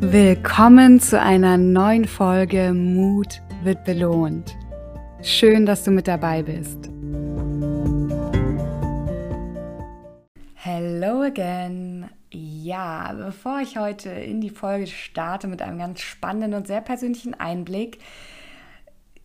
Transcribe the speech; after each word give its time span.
Willkommen 0.00 1.00
zu 1.00 1.20
einer 1.20 1.58
neuen 1.58 2.04
Folge 2.04 2.72
Mut 2.72 3.42
wird 3.64 3.84
belohnt. 3.84 4.56
Schön, 5.22 5.66
dass 5.66 5.82
du 5.82 5.90
mit 5.90 6.06
dabei 6.06 6.44
bist. 6.44 6.88
Hello 10.54 11.22
again. 11.22 12.08
Ja, 12.30 13.12
bevor 13.12 13.58
ich 13.60 13.76
heute 13.76 14.10
in 14.10 14.40
die 14.40 14.50
Folge 14.50 14.86
starte 14.86 15.48
mit 15.48 15.62
einem 15.62 15.78
ganz 15.78 16.00
spannenden 16.00 16.54
und 16.54 16.68
sehr 16.68 16.80
persönlichen 16.80 17.34
Einblick 17.34 17.98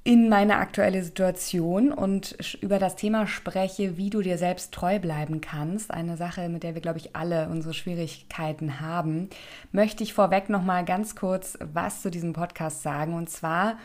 in 0.05 0.27
meine 0.27 0.57
aktuelle 0.57 1.01
Situation 1.01 1.91
und 1.93 2.57
über 2.61 2.77
das 2.77 2.97
Thema 2.97 3.25
spreche, 3.25 3.95
wie 3.95 4.09
du 4.09 4.21
dir 4.21 4.37
selbst 4.37 4.73
treu 4.73 4.99
bleiben 4.99 5.39
kannst, 5.39 5.91
eine 5.91 6.17
Sache, 6.17 6.49
mit 6.49 6.63
der 6.63 6.73
wir, 6.75 6.81
glaube 6.81 6.99
ich, 6.99 7.15
alle 7.15 7.47
unsere 7.47 7.73
Schwierigkeiten 7.73 8.81
haben, 8.81 9.29
möchte 9.71 10.03
ich 10.03 10.13
vorweg 10.13 10.49
noch 10.49 10.63
mal 10.63 10.83
ganz 10.83 11.15
kurz 11.15 11.57
was 11.73 12.01
zu 12.01 12.11
diesem 12.11 12.33
Podcast 12.33 12.83
sagen. 12.83 13.13
Und 13.13 13.29
zwar 13.29 13.77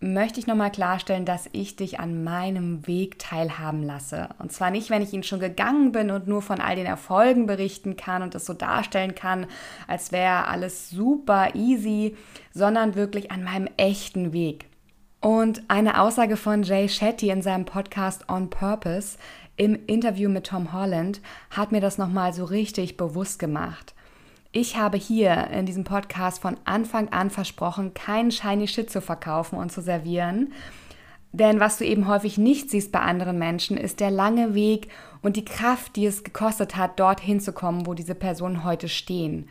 möchte 0.00 0.40
ich 0.40 0.48
noch 0.48 0.56
mal 0.56 0.70
klarstellen, 0.70 1.24
dass 1.24 1.48
ich 1.52 1.76
dich 1.76 2.00
an 2.00 2.24
meinem 2.24 2.84
Weg 2.88 3.20
teilhaben 3.20 3.84
lasse. 3.84 4.30
Und 4.40 4.50
zwar 4.50 4.72
nicht, 4.72 4.90
wenn 4.90 5.02
ich 5.02 5.12
ihn 5.12 5.22
schon 5.22 5.38
gegangen 5.38 5.92
bin 5.92 6.10
und 6.10 6.26
nur 6.26 6.42
von 6.42 6.60
all 6.60 6.74
den 6.74 6.86
Erfolgen 6.86 7.46
berichten 7.46 7.96
kann 7.96 8.22
und 8.22 8.34
das 8.34 8.44
so 8.44 8.54
darstellen 8.54 9.14
kann, 9.14 9.46
als 9.86 10.10
wäre 10.10 10.48
alles 10.48 10.90
super 10.90 11.54
easy, 11.54 12.16
sondern 12.52 12.96
wirklich 12.96 13.30
an 13.30 13.44
meinem 13.44 13.68
echten 13.76 14.32
Weg. 14.32 14.66
Und 15.24 15.62
eine 15.68 16.02
Aussage 16.02 16.36
von 16.36 16.64
Jay 16.64 16.86
Shetty 16.86 17.30
in 17.30 17.40
seinem 17.40 17.64
Podcast 17.64 18.28
On 18.28 18.50
Purpose 18.50 19.16
im 19.56 19.74
Interview 19.86 20.28
mit 20.28 20.48
Tom 20.48 20.74
Holland 20.74 21.22
hat 21.48 21.72
mir 21.72 21.80
das 21.80 21.96
nochmal 21.96 22.34
so 22.34 22.44
richtig 22.44 22.98
bewusst 22.98 23.38
gemacht. 23.38 23.94
Ich 24.52 24.76
habe 24.76 24.98
hier 24.98 25.46
in 25.46 25.64
diesem 25.64 25.84
Podcast 25.84 26.42
von 26.42 26.58
Anfang 26.66 27.08
an 27.08 27.30
versprochen, 27.30 27.94
keinen 27.94 28.32
shiny 28.32 28.68
Shit 28.68 28.90
zu 28.90 29.00
verkaufen 29.00 29.56
und 29.56 29.72
zu 29.72 29.80
servieren. 29.80 30.52
Denn 31.32 31.58
was 31.58 31.78
du 31.78 31.86
eben 31.86 32.06
häufig 32.06 32.36
nicht 32.36 32.68
siehst 32.68 32.92
bei 32.92 33.00
anderen 33.00 33.38
Menschen, 33.38 33.78
ist 33.78 34.00
der 34.00 34.10
lange 34.10 34.52
Weg 34.52 34.88
und 35.22 35.36
die 35.36 35.46
Kraft, 35.46 35.96
die 35.96 36.04
es 36.04 36.22
gekostet 36.22 36.76
hat, 36.76 37.00
dorthin 37.00 37.40
zu 37.40 37.54
kommen, 37.54 37.86
wo 37.86 37.94
diese 37.94 38.14
Personen 38.14 38.62
heute 38.62 38.90
stehen. 38.90 39.48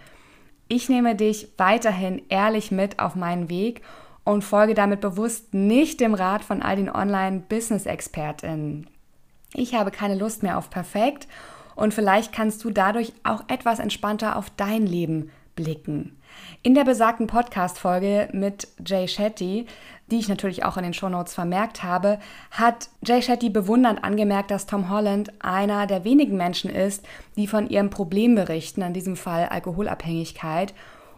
Ich 0.68 0.88
nehme 0.88 1.16
dich 1.16 1.48
weiterhin 1.58 2.22
ehrlich 2.30 2.70
mit 2.70 3.00
auf 3.00 3.16
meinen 3.16 3.50
Weg 3.50 3.82
und 4.24 4.44
folge 4.44 4.74
damit 4.74 5.02
bewusst 5.02 5.54
nicht 5.54 6.00
dem 6.00 6.14
Rat 6.14 6.44
von 6.44 6.62
all 6.62 6.76
den 6.76 6.90
Online-Business-ExpertInnen. 6.90 8.88
Ich 9.54 9.76
habe 9.76 9.92
keine 9.92 10.16
Lust 10.16 10.44
mehr 10.44 10.58
auf 10.58 10.70
perfekt 10.70 11.28
und 11.76 11.94
vielleicht 11.94 12.34
kannst 12.34 12.64
du 12.64 12.70
dadurch 12.70 13.14
auch 13.24 13.44
etwas 13.48 13.80
entspannter 13.80 14.36
auf 14.36 14.50
dein 14.52 14.86
Leben 14.86 15.32
blicken. 15.56 16.18
In 16.64 16.74
der 16.74 16.84
besagten 16.84 17.28
Podcast-Folge 17.28 18.30
mit 18.32 18.68
Jay 18.84 19.08
Shetty, 19.08 19.68
die 20.10 20.20
ich 20.20 20.30
natürlich 20.30 20.66
auch 20.66 20.78
in 20.78 20.84
den 20.84 20.94
Shownotes 20.94 21.34
vermerkt 21.34 21.84
habe, 21.84 22.20
hat 22.52 22.90
Jay 23.06 23.22
Shetty 23.22 23.50
bewundernd 23.50 24.04
angemerkt, 24.04 24.50
dass 24.50 24.66
Tom 24.66 24.90
Holland 24.90 25.32
einer 25.44 25.86
der 25.86 26.04
wenigen 26.04 26.38
Menschen 26.38 26.72
ist, 26.72 27.06
die 27.36 27.48
von 27.48 27.70
ihrem 27.70 27.90
Problem 27.90 28.36
berichten, 28.36 28.82
in 28.82 28.94
diesem 28.94 29.16
Fall 29.16 29.46
Alkoholabhängigkeit, 29.50 30.74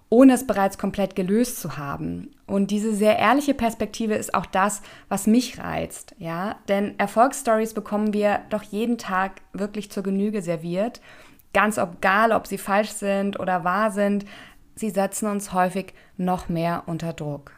ohne 0.09 0.33
es 0.33 0.45
bereits 0.45 0.77
komplett 0.77 1.15
gelöst 1.15 1.59
zu 1.59 1.77
haben. 1.77 2.31
Und 2.47 2.71
diese 2.71 2.93
sehr 2.93 3.17
ehrliche 3.17 3.53
Perspektive 3.53 4.15
ist 4.15 4.33
auch 4.33 4.45
das, 4.45 4.81
was 5.09 5.27
mich 5.27 5.59
reizt, 5.59 6.15
ja? 6.19 6.57
Denn 6.67 6.97
Erfolgsstories 6.99 7.73
bekommen 7.73 8.13
wir 8.13 8.41
doch 8.49 8.63
jeden 8.63 8.97
Tag 8.97 9.41
wirklich 9.53 9.91
zur 9.91 10.03
Genüge 10.03 10.41
serviert, 10.41 11.01
ganz 11.53 11.77
egal, 11.77 12.31
ob 12.31 12.47
sie 12.47 12.57
falsch 12.57 12.91
sind 12.91 13.39
oder 13.39 13.63
wahr 13.63 13.89
sind, 13.89 14.25
sie 14.75 14.89
setzen 14.89 15.27
uns 15.29 15.53
häufig 15.53 15.93
noch 16.17 16.49
mehr 16.49 16.83
unter 16.85 17.13
Druck. 17.13 17.53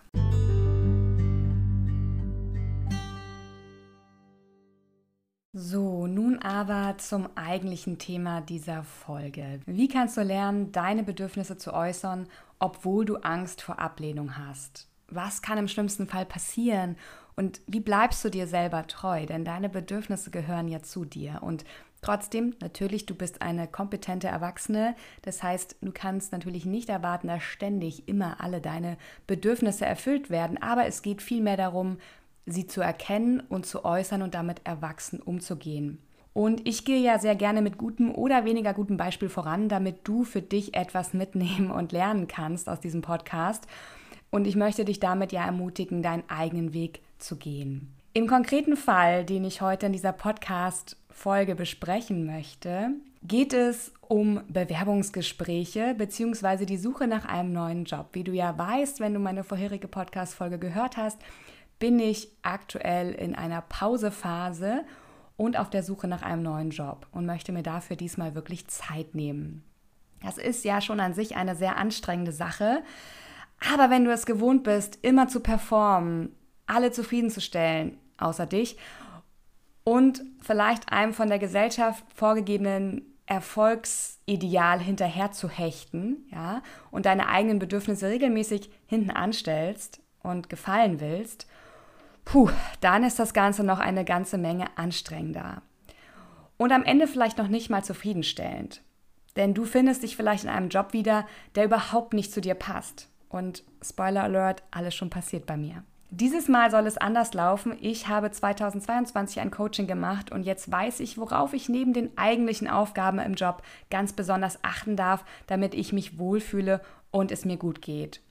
So, 5.53 6.07
nun 6.07 6.39
aber 6.39 6.97
zum 6.97 7.29
eigentlichen 7.35 7.97
Thema 7.97 8.41
dieser 8.41 8.83
Folge. 8.83 9.61
Wie 9.65 9.87
kannst 9.87 10.17
du 10.17 10.21
lernen, 10.21 10.71
deine 10.71 11.03
Bedürfnisse 11.03 11.57
zu 11.57 11.73
äußern, 11.73 12.27
obwohl 12.59 13.05
du 13.05 13.15
Angst 13.17 13.61
vor 13.61 13.79
Ablehnung 13.79 14.37
hast? 14.37 14.87
Was 15.07 15.41
kann 15.41 15.57
im 15.57 15.69
schlimmsten 15.69 16.07
Fall 16.07 16.25
passieren? 16.25 16.97
Und 17.35 17.61
wie 17.65 17.79
bleibst 17.79 18.25
du 18.25 18.29
dir 18.29 18.45
selber 18.45 18.87
treu? 18.87 19.25
Denn 19.25 19.45
deine 19.45 19.69
Bedürfnisse 19.69 20.31
gehören 20.31 20.67
ja 20.67 20.81
zu 20.81 21.05
dir. 21.05 21.39
Und 21.41 21.63
trotzdem, 22.01 22.55
natürlich, 22.59 23.05
du 23.05 23.15
bist 23.15 23.41
eine 23.41 23.67
kompetente 23.67 24.27
Erwachsene. 24.27 24.95
Das 25.21 25.43
heißt, 25.43 25.77
du 25.81 25.91
kannst 25.93 26.33
natürlich 26.33 26.65
nicht 26.65 26.89
erwarten, 26.89 27.27
dass 27.29 27.41
ständig 27.41 28.07
immer 28.07 28.41
alle 28.41 28.59
deine 28.59 28.97
Bedürfnisse 29.27 29.85
erfüllt 29.85 30.29
werden. 30.29 30.61
Aber 30.61 30.87
es 30.87 31.03
geht 31.03 31.21
vielmehr 31.21 31.57
darum, 31.57 31.99
sie 32.47 32.65
zu 32.65 32.81
erkennen 32.81 33.41
und 33.41 33.65
zu 33.65 33.85
äußern 33.85 34.23
und 34.23 34.33
damit 34.33 34.61
erwachsen 34.63 35.21
umzugehen. 35.21 35.99
Und 36.33 36.67
ich 36.67 36.85
gehe 36.85 36.99
ja 36.99 37.19
sehr 37.19 37.35
gerne 37.35 37.61
mit 37.61 37.77
gutem 37.77 38.13
oder 38.13 38.45
weniger 38.45 38.73
gutem 38.73 38.95
Beispiel 38.95 39.29
voran, 39.29 39.69
damit 39.69 40.07
du 40.07 40.23
für 40.23 40.41
dich 40.41 40.75
etwas 40.75 41.13
mitnehmen 41.13 41.71
und 41.71 41.91
lernen 41.91 42.27
kannst 42.27 42.69
aus 42.69 42.79
diesem 42.79 43.01
Podcast. 43.01 43.67
Und 44.29 44.45
ich 44.45 44.55
möchte 44.55 44.85
dich 44.85 44.99
damit 44.99 45.31
ja 45.31 45.45
ermutigen, 45.45 46.03
deinen 46.03 46.23
eigenen 46.29 46.73
Weg 46.73 47.01
zu 47.17 47.37
gehen. 47.37 47.93
Im 48.13 48.27
konkreten 48.27 48.77
Fall, 48.77 49.25
den 49.25 49.43
ich 49.45 49.61
heute 49.61 49.87
in 49.87 49.93
dieser 49.93 50.11
Podcast-Folge 50.11 51.55
besprechen 51.55 52.25
möchte, 52.25 52.91
geht 53.23 53.53
es 53.53 53.91
um 54.01 54.41
Bewerbungsgespräche 54.47 55.95
bzw. 55.97 56.65
die 56.65 56.77
Suche 56.77 57.07
nach 57.07 57.25
einem 57.25 57.51
neuen 57.51 57.85
Job. 57.85 58.09
Wie 58.13 58.23
du 58.23 58.31
ja 58.31 58.57
weißt, 58.57 58.99
wenn 58.99 59.13
du 59.13 59.19
meine 59.19 59.43
vorherige 59.43 59.87
Podcast-Folge 59.87 60.59
gehört 60.59 60.97
hast, 60.97 61.19
bin 61.79 61.99
ich 61.99 62.31
aktuell 62.41 63.11
in 63.11 63.35
einer 63.35 63.61
Pausephase 63.61 64.83
und 65.35 65.57
auf 65.57 65.69
der 65.69 65.83
Suche 65.83 66.07
nach 66.07 66.23
einem 66.23 66.43
neuen 66.43 66.71
Job 66.71 67.07
und 67.11 67.25
möchte 67.25 67.51
mir 67.51 67.63
dafür 67.63 67.95
diesmal 67.95 68.35
wirklich 68.35 68.67
Zeit 68.67 69.13
nehmen. 69.13 69.63
Das 70.23 70.37
ist 70.37 70.65
ja 70.65 70.81
schon 70.81 70.99
an 70.99 71.13
sich 71.13 71.35
eine 71.35 71.55
sehr 71.55 71.77
anstrengende 71.77 72.31
Sache, 72.31 72.81
aber 73.71 73.89
wenn 73.89 74.03
du 74.03 74.11
es 74.11 74.25
gewohnt 74.25 74.63
bist, 74.63 74.99
immer 75.03 75.27
zu 75.27 75.39
performen, 75.39 76.35
alle 76.65 76.91
zufriedenzustellen, 76.91 77.97
außer 78.17 78.45
dich, 78.45 78.77
und 79.83 80.21
vielleicht 80.41 80.91
einem 80.91 81.13
von 81.13 81.29
der 81.29 81.39
Gesellschaft 81.39 82.03
vorgegebenen 82.13 83.03
Erfolgsideal 83.25 84.79
hinterher 84.79 85.31
zu 85.31 85.49
hechten, 85.49 86.27
ja, 86.31 86.61
und 86.91 87.05
deine 87.05 87.29
eigenen 87.29 87.59
Bedürfnisse 87.59 88.09
regelmäßig 88.09 88.69
hinten 88.85 89.11
anstellst 89.11 90.01
und 90.21 90.49
gefallen 90.49 90.99
willst 90.99 91.47
puh, 92.27 92.49
dann 92.81 93.03
ist 93.03 93.19
das 93.19 93.33
Ganze 93.33 93.63
noch 93.63 93.79
eine 93.79 94.03
ganze 94.03 94.37
Menge 94.37 94.65
anstrengender. 94.75 95.61
Und 96.57 96.71
am 96.71 96.83
Ende 96.83 97.07
vielleicht 97.07 97.37
noch 97.37 97.47
nicht 97.47 97.69
mal 97.69 97.83
zufriedenstellend. 97.83 98.81
Denn 99.37 99.53
du 99.53 99.65
findest 99.65 100.03
dich 100.03 100.17
vielleicht 100.17 100.43
in 100.43 100.49
einem 100.49 100.69
Job 100.69 100.93
wieder, 100.93 101.25
der 101.55 101.65
überhaupt 101.65 102.13
nicht 102.13 102.33
zu 102.33 102.41
dir 102.41 102.55
passt. 102.55 103.07
Und 103.29 103.63
Spoiler 103.81 104.23
Alert, 104.23 104.63
alles 104.71 104.95
schon 104.95 105.09
passiert 105.09 105.45
bei 105.45 105.55
mir. 105.55 105.83
Dieses 106.09 106.47
Mal 106.47 106.71
soll 106.71 106.87
es 106.87 106.97
anders 106.97 107.33
laufen. 107.33 107.77
Ich 107.79 108.07
habe 108.07 108.31
2022 108.31 109.39
ein 109.39 109.51
Coaching 109.51 109.87
gemacht 109.87 110.31
und 110.31 110.43
jetzt 110.43 110.71
weiß 110.71 111.01
ich, 111.01 111.17
worauf 111.17 111.53
ich 111.53 111.69
neben 111.69 111.93
den 111.93 112.17
eigentlichen 112.17 112.67
Aufgaben 112.67 113.19
im 113.19 113.35
Job 113.35 113.61
ganz 113.89 114.13
besonders 114.13 114.63
achten 114.63 114.95
darf, 114.95 115.23
damit 115.47 115.75
ich 115.75 115.93
mich 115.93 116.17
wohlfühle 116.17 116.81
und 117.11 117.31
es 117.31 117.45
mir 117.45 117.57
gut 117.57 117.81
geht. 117.81 118.21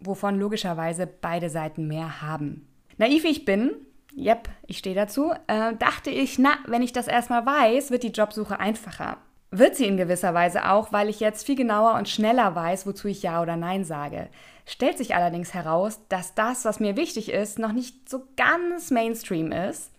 Wovon 0.00 0.38
logischerweise 0.38 1.06
beide 1.06 1.48
Seiten 1.48 1.86
mehr 1.86 2.22
haben. 2.22 2.66
Naiv 2.98 3.24
wie 3.24 3.28
ich 3.28 3.44
bin, 3.44 3.72
yep, 4.16 4.48
ich 4.66 4.78
stehe 4.78 4.94
dazu, 4.94 5.32
äh, 5.46 5.74
dachte 5.76 6.10
ich, 6.10 6.38
na, 6.38 6.58
wenn 6.66 6.82
ich 6.82 6.92
das 6.92 7.08
erstmal 7.08 7.44
weiß, 7.44 7.90
wird 7.90 8.02
die 8.02 8.12
Jobsuche 8.12 8.58
einfacher. 8.58 9.18
Wird 9.50 9.76
sie 9.76 9.86
in 9.86 9.96
gewisser 9.96 10.34
Weise 10.34 10.68
auch, 10.68 10.92
weil 10.92 11.08
ich 11.08 11.20
jetzt 11.20 11.46
viel 11.46 11.54
genauer 11.54 11.94
und 11.94 12.08
schneller 12.08 12.54
weiß, 12.54 12.86
wozu 12.86 13.08
ich 13.08 13.22
Ja 13.22 13.40
oder 13.40 13.56
Nein 13.56 13.84
sage. 13.84 14.28
Stellt 14.64 14.98
sich 14.98 15.14
allerdings 15.14 15.54
heraus, 15.54 16.00
dass 16.08 16.34
das, 16.34 16.64
was 16.64 16.80
mir 16.80 16.96
wichtig 16.96 17.30
ist, 17.30 17.58
noch 17.58 17.72
nicht 17.72 18.08
so 18.08 18.26
ganz 18.36 18.90
Mainstream 18.90 19.52
ist, 19.52 19.92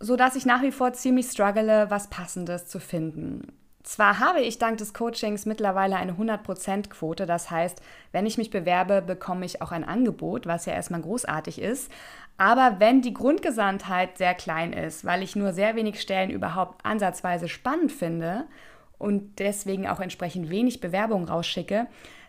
sodass 0.00 0.34
ich 0.34 0.46
nach 0.46 0.62
wie 0.62 0.72
vor 0.72 0.92
ziemlich 0.92 1.26
struggle, 1.26 1.86
was 1.90 2.10
Passendes 2.10 2.66
zu 2.66 2.80
finden. 2.80 3.52
Zwar 3.86 4.18
habe 4.18 4.40
ich 4.40 4.58
dank 4.58 4.78
des 4.78 4.94
Coachings 4.94 5.46
mittlerweile 5.46 5.94
eine 5.94 6.14
100%-Quote, 6.14 7.24
das 7.24 7.52
heißt, 7.52 7.80
wenn 8.10 8.26
ich 8.26 8.36
mich 8.36 8.50
bewerbe, 8.50 9.00
bekomme 9.00 9.46
ich 9.46 9.62
auch 9.62 9.70
ein 9.70 9.84
Angebot, 9.84 10.44
was 10.44 10.66
ja 10.66 10.72
erstmal 10.72 11.02
großartig 11.02 11.60
ist. 11.60 11.88
Aber 12.36 12.80
wenn 12.80 13.00
die 13.00 13.14
Grundgesandtheit 13.14 14.18
sehr 14.18 14.34
klein 14.34 14.72
ist, 14.72 15.04
weil 15.04 15.22
ich 15.22 15.36
nur 15.36 15.52
sehr 15.52 15.76
wenig 15.76 16.00
Stellen 16.00 16.30
überhaupt 16.30 16.84
ansatzweise 16.84 17.46
spannend 17.46 17.92
finde 17.92 18.48
und 18.98 19.38
deswegen 19.38 19.86
auch 19.86 20.00
entsprechend 20.00 20.50
wenig 20.50 20.80
Bewerbungen 20.80 21.28
rausschicke, 21.28 21.86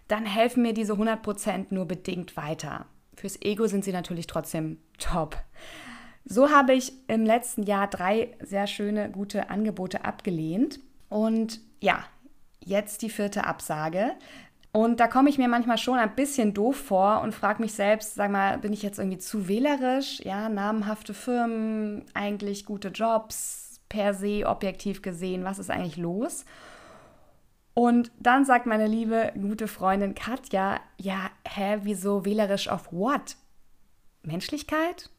dann 0.08 0.28
helfen 0.28 0.62
mir 0.62 0.76
diese 0.76 0.94
100% 0.94 1.66
nur 1.72 1.88
bedingt 1.88 2.38
weiter. 2.38 2.86
Fürs 3.16 3.42
Ego 3.42 3.66
sind 3.66 3.84
sie 3.84 3.94
natürlich 3.94 4.28
trotzdem 4.28 4.78
top. 5.00 5.36
So 6.24 6.52
habe 6.52 6.76
ich 6.76 6.94
im 7.08 7.26
letzten 7.26 7.64
Jahr 7.64 7.88
drei 7.88 8.38
sehr 8.42 8.68
schöne, 8.68 9.10
gute 9.10 9.50
Angebote 9.50 10.06
abgelehnt 10.06 10.80
und 11.10 11.60
ja, 11.82 12.04
jetzt 12.64 13.02
die 13.02 13.10
vierte 13.10 13.46
Absage. 13.46 14.14
Und 14.72 15.00
da 15.00 15.08
komme 15.08 15.30
ich 15.30 15.38
mir 15.38 15.48
manchmal 15.48 15.78
schon 15.78 15.98
ein 15.98 16.16
bisschen 16.16 16.54
doof 16.54 16.76
vor 16.76 17.22
und 17.22 17.34
frage 17.34 17.62
mich 17.62 17.74
selbst, 17.74 18.16
sag 18.16 18.30
mal, 18.30 18.60
bin 18.60 18.74
ich 18.74 18.84
jetzt 18.84 19.00
irgendwie 19.00 19.18
zu 19.18 19.48
wählerisch? 19.48 20.20
Ja, 20.20 20.50
namenhafte 20.50 21.14
Firmen, 21.14 22.06
eigentlich 22.14 22.66
gute 22.66 22.90
Jobs, 22.90 23.80
per 23.90 24.14
se 24.14 24.46
objektiv 24.46 25.02
gesehen, 25.02 25.44
was 25.44 25.60
ist 25.60 25.72
eigentlich 25.72 25.98
los? 25.98 26.46
Und 27.74 28.12
dann 28.20 28.44
sagt 28.44 28.66
meine 28.66 28.88
liebe 28.88 29.32
gute 29.40 29.68
Freundin 29.68 30.16
Katja, 30.16 30.80
ja, 30.98 31.30
hä, 31.48 31.80
wieso 31.84 32.26
wählerisch 32.26 32.70
auf 32.70 32.92
what? 32.92 33.38
Menschlichkeit? 34.24 35.10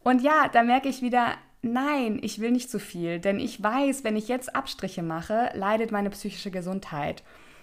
Und 0.00 0.22
ja, 0.22 0.48
da 0.52 0.62
merke 0.62 0.88
ich 0.88 1.02
wieder, 1.02 1.34
nein, 1.66 2.18
ich 2.22 2.40
will 2.40 2.50
nicht 2.50 2.70
zu 2.70 2.78
viel, 2.78 3.18
denn 3.18 3.38
ich 3.38 3.62
weiß, 3.62 4.04
wenn 4.04 4.16
ich 4.16 4.28
jetzt 4.28 4.54
Abstriche 4.54 5.02
mache, 5.02 5.50
leidet 5.54 5.92
meine 5.92 6.10
psychische 6.10 6.50
Gesundheit. 6.50 7.22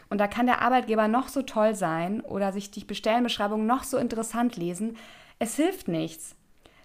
Und 0.10 0.20
da 0.20 0.28
kann 0.28 0.46
der 0.46 0.62
Arbeitgeber 0.62 1.08
noch 1.08 1.28
so 1.28 1.42
toll 1.42 1.76
sein 1.76 2.22
oder 2.22 2.52
sich 2.52 2.70
die 2.72 2.86
Stellenbeschreibung 2.94 3.66
noch 3.66 3.84
so 3.84 3.98
interessant 3.98 4.58
lesen. 4.58 4.98
Es 5.40 5.56
hilft 5.56 5.88
nichts. 5.88 6.36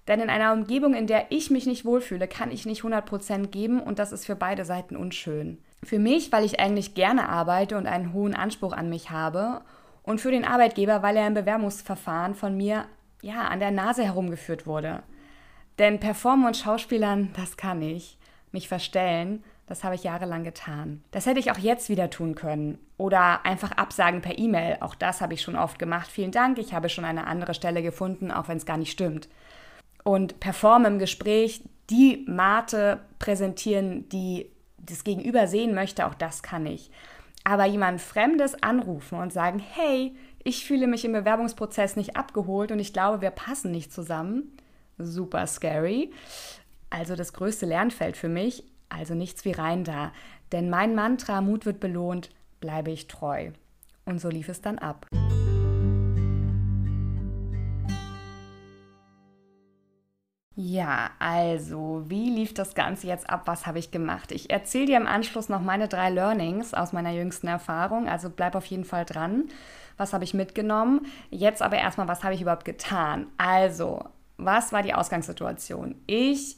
Denn 0.06 0.20
in 0.20 0.30
einer 0.30 0.54
Umgebung, 0.54 0.94
in 0.94 1.06
der 1.06 1.26
ich 1.30 1.50
mich 1.50 1.66
nicht 1.66 1.84
wohlfühle, 1.84 2.26
kann 2.26 2.50
ich 2.50 2.64
nicht 2.64 2.82
100% 2.82 3.48
geben 3.48 3.80
und 3.80 3.98
das 3.98 4.12
ist 4.12 4.24
für 4.24 4.36
beide 4.36 4.64
Seiten 4.64 4.96
unschön. 4.96 5.58
Für 5.84 5.98
mich, 5.98 6.32
weil 6.32 6.44
ich 6.44 6.58
eigentlich 6.58 6.94
gerne 6.94 7.28
arbeite 7.28 7.76
und 7.76 7.86
einen 7.86 8.14
hohen 8.14 8.34
Anspruch 8.34 8.72
an 8.72 8.88
mich 8.88 9.10
habe. 9.10 9.60
Und 10.02 10.22
für 10.22 10.30
den 10.30 10.46
Arbeitgeber, 10.46 11.02
weil 11.02 11.16
er 11.18 11.26
im 11.26 11.34
Bewerbungsverfahren 11.34 12.34
von 12.34 12.56
mir 12.56 12.86
ja 13.20 13.48
an 13.48 13.60
der 13.60 13.70
Nase 13.70 14.02
herumgeführt 14.02 14.66
wurde. 14.66 15.02
Denn 15.78 16.00
performen 16.00 16.46
und 16.46 16.56
Schauspielern, 16.56 17.30
das 17.36 17.56
kann 17.56 17.82
ich. 17.82 18.18
Mich 18.50 18.68
verstellen, 18.68 19.44
das 19.66 19.84
habe 19.84 19.94
ich 19.94 20.02
jahrelang 20.02 20.42
getan. 20.42 21.02
Das 21.10 21.26
hätte 21.26 21.38
ich 21.38 21.50
auch 21.50 21.58
jetzt 21.58 21.90
wieder 21.90 22.08
tun 22.08 22.34
können. 22.34 22.78
Oder 22.96 23.44
einfach 23.44 23.72
absagen 23.72 24.22
per 24.22 24.38
E-Mail. 24.38 24.78
Auch 24.80 24.94
das 24.94 25.20
habe 25.20 25.34
ich 25.34 25.42
schon 25.42 25.56
oft 25.56 25.78
gemacht. 25.78 26.10
Vielen 26.10 26.32
Dank, 26.32 26.58
ich 26.58 26.72
habe 26.72 26.88
schon 26.88 27.04
eine 27.04 27.26
andere 27.26 27.54
Stelle 27.54 27.82
gefunden, 27.82 28.30
auch 28.30 28.48
wenn 28.48 28.56
es 28.56 28.66
gar 28.66 28.78
nicht 28.78 28.90
stimmt. 28.90 29.28
Und 30.04 30.40
performen 30.40 30.94
im 30.94 30.98
Gespräch, 30.98 31.62
die 31.90 32.24
Mate 32.26 33.00
präsentieren, 33.18 34.08
die 34.08 34.50
das 34.78 35.04
Gegenüber 35.04 35.46
sehen 35.46 35.74
möchte, 35.74 36.06
auch 36.06 36.14
das 36.14 36.42
kann 36.42 36.66
ich. 36.66 36.90
Aber 37.44 37.66
jemand 37.66 38.00
Fremdes 38.00 38.62
anrufen 38.62 39.18
und 39.18 39.32
sagen, 39.32 39.58
hey, 39.58 40.14
ich 40.44 40.64
fühle 40.64 40.86
mich 40.86 41.04
im 41.04 41.12
Bewerbungsprozess 41.12 41.96
nicht 41.96 42.16
abgeholt 42.16 42.72
und 42.72 42.78
ich 42.78 42.92
glaube, 42.92 43.20
wir 43.20 43.30
passen 43.30 43.70
nicht 43.70 43.92
zusammen. 43.92 44.56
Super 44.98 45.46
scary. 45.46 46.10
Also 46.90 47.14
das 47.16 47.32
größte 47.32 47.66
Lernfeld 47.66 48.16
für 48.16 48.28
mich, 48.28 48.64
also 48.88 49.14
nichts 49.14 49.44
wie 49.44 49.52
rein 49.52 49.84
da. 49.84 50.12
Denn 50.52 50.70
mein 50.70 50.94
Mantra, 50.94 51.40
Mut 51.40 51.66
wird 51.66 51.80
belohnt, 51.80 52.30
bleibe 52.60 52.90
ich 52.90 53.06
treu. 53.06 53.50
Und 54.04 54.20
so 54.20 54.28
lief 54.28 54.48
es 54.48 54.60
dann 54.60 54.78
ab. 54.78 55.06
Ja, 60.60 61.10
also, 61.20 62.02
wie 62.08 62.30
lief 62.30 62.52
das 62.52 62.74
Ganze 62.74 63.06
jetzt 63.06 63.30
ab? 63.30 63.42
Was 63.44 63.64
habe 63.64 63.78
ich 63.78 63.92
gemacht? 63.92 64.32
Ich 64.32 64.50
erzähle 64.50 64.86
dir 64.86 64.96
im 64.96 65.06
Anschluss 65.06 65.48
noch 65.48 65.60
meine 65.60 65.86
drei 65.86 66.10
Learnings 66.10 66.74
aus 66.74 66.92
meiner 66.92 67.12
jüngsten 67.12 67.46
Erfahrung, 67.46 68.08
also 68.08 68.28
bleib 68.28 68.56
auf 68.56 68.64
jeden 68.66 68.84
Fall 68.84 69.04
dran. 69.04 69.44
Was 69.98 70.12
habe 70.12 70.24
ich 70.24 70.34
mitgenommen? 70.34 71.06
Jetzt 71.30 71.62
aber 71.62 71.76
erstmal, 71.76 72.08
was 72.08 72.24
habe 72.24 72.34
ich 72.34 72.40
überhaupt 72.40 72.64
getan? 72.64 73.28
Also, 73.36 74.04
was 74.38 74.72
war 74.72 74.82
die 74.82 74.94
Ausgangssituation? 74.94 75.96
Ich 76.06 76.56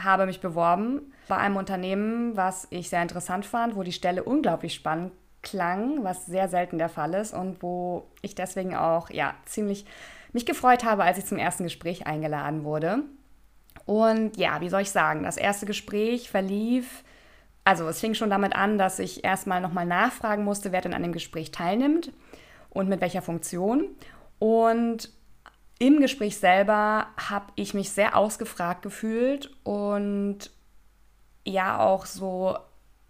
habe 0.00 0.26
mich 0.26 0.40
beworben 0.40 1.12
bei 1.28 1.36
einem 1.36 1.56
Unternehmen, 1.56 2.36
was 2.36 2.66
ich 2.70 2.88
sehr 2.88 3.02
interessant 3.02 3.44
fand, 3.44 3.76
wo 3.76 3.82
die 3.82 3.92
Stelle 3.92 4.24
unglaublich 4.24 4.74
spannend 4.74 5.12
klang, 5.42 6.02
was 6.02 6.26
sehr 6.26 6.48
selten 6.48 6.78
der 6.78 6.88
Fall 6.88 7.14
ist 7.14 7.34
und 7.34 7.62
wo 7.62 8.06
ich 8.22 8.34
deswegen 8.34 8.74
auch 8.74 9.10
ja 9.10 9.34
ziemlich 9.44 9.84
mich 10.32 10.46
gefreut 10.46 10.84
habe, 10.84 11.04
als 11.04 11.18
ich 11.18 11.26
zum 11.26 11.38
ersten 11.38 11.64
Gespräch 11.64 12.06
eingeladen 12.06 12.64
wurde. 12.64 13.02
Und 13.86 14.36
ja, 14.36 14.60
wie 14.60 14.68
soll 14.68 14.80
ich 14.80 14.90
sagen, 14.90 15.22
das 15.22 15.36
erste 15.36 15.66
Gespräch 15.66 16.30
verlief, 16.30 17.04
also 17.64 17.88
es 17.88 18.00
fing 18.00 18.14
schon 18.14 18.30
damit 18.30 18.54
an, 18.54 18.78
dass 18.78 18.98
ich 18.98 19.24
erstmal 19.24 19.60
nochmal 19.60 19.86
nachfragen 19.86 20.44
musste, 20.44 20.72
wer 20.72 20.80
denn 20.80 20.94
an 20.94 21.02
dem 21.02 21.12
Gespräch 21.12 21.50
teilnimmt 21.50 22.12
und 22.70 22.88
mit 22.88 23.00
welcher 23.00 23.22
Funktion. 23.22 23.88
Und 24.38 25.10
im 25.78 26.00
Gespräch 26.00 26.36
selber 26.38 27.08
habe 27.16 27.46
ich 27.56 27.74
mich 27.74 27.90
sehr 27.90 28.16
ausgefragt 28.16 28.82
gefühlt 28.82 29.50
und 29.64 30.50
ja 31.44 31.78
auch 31.78 32.06
so 32.06 32.56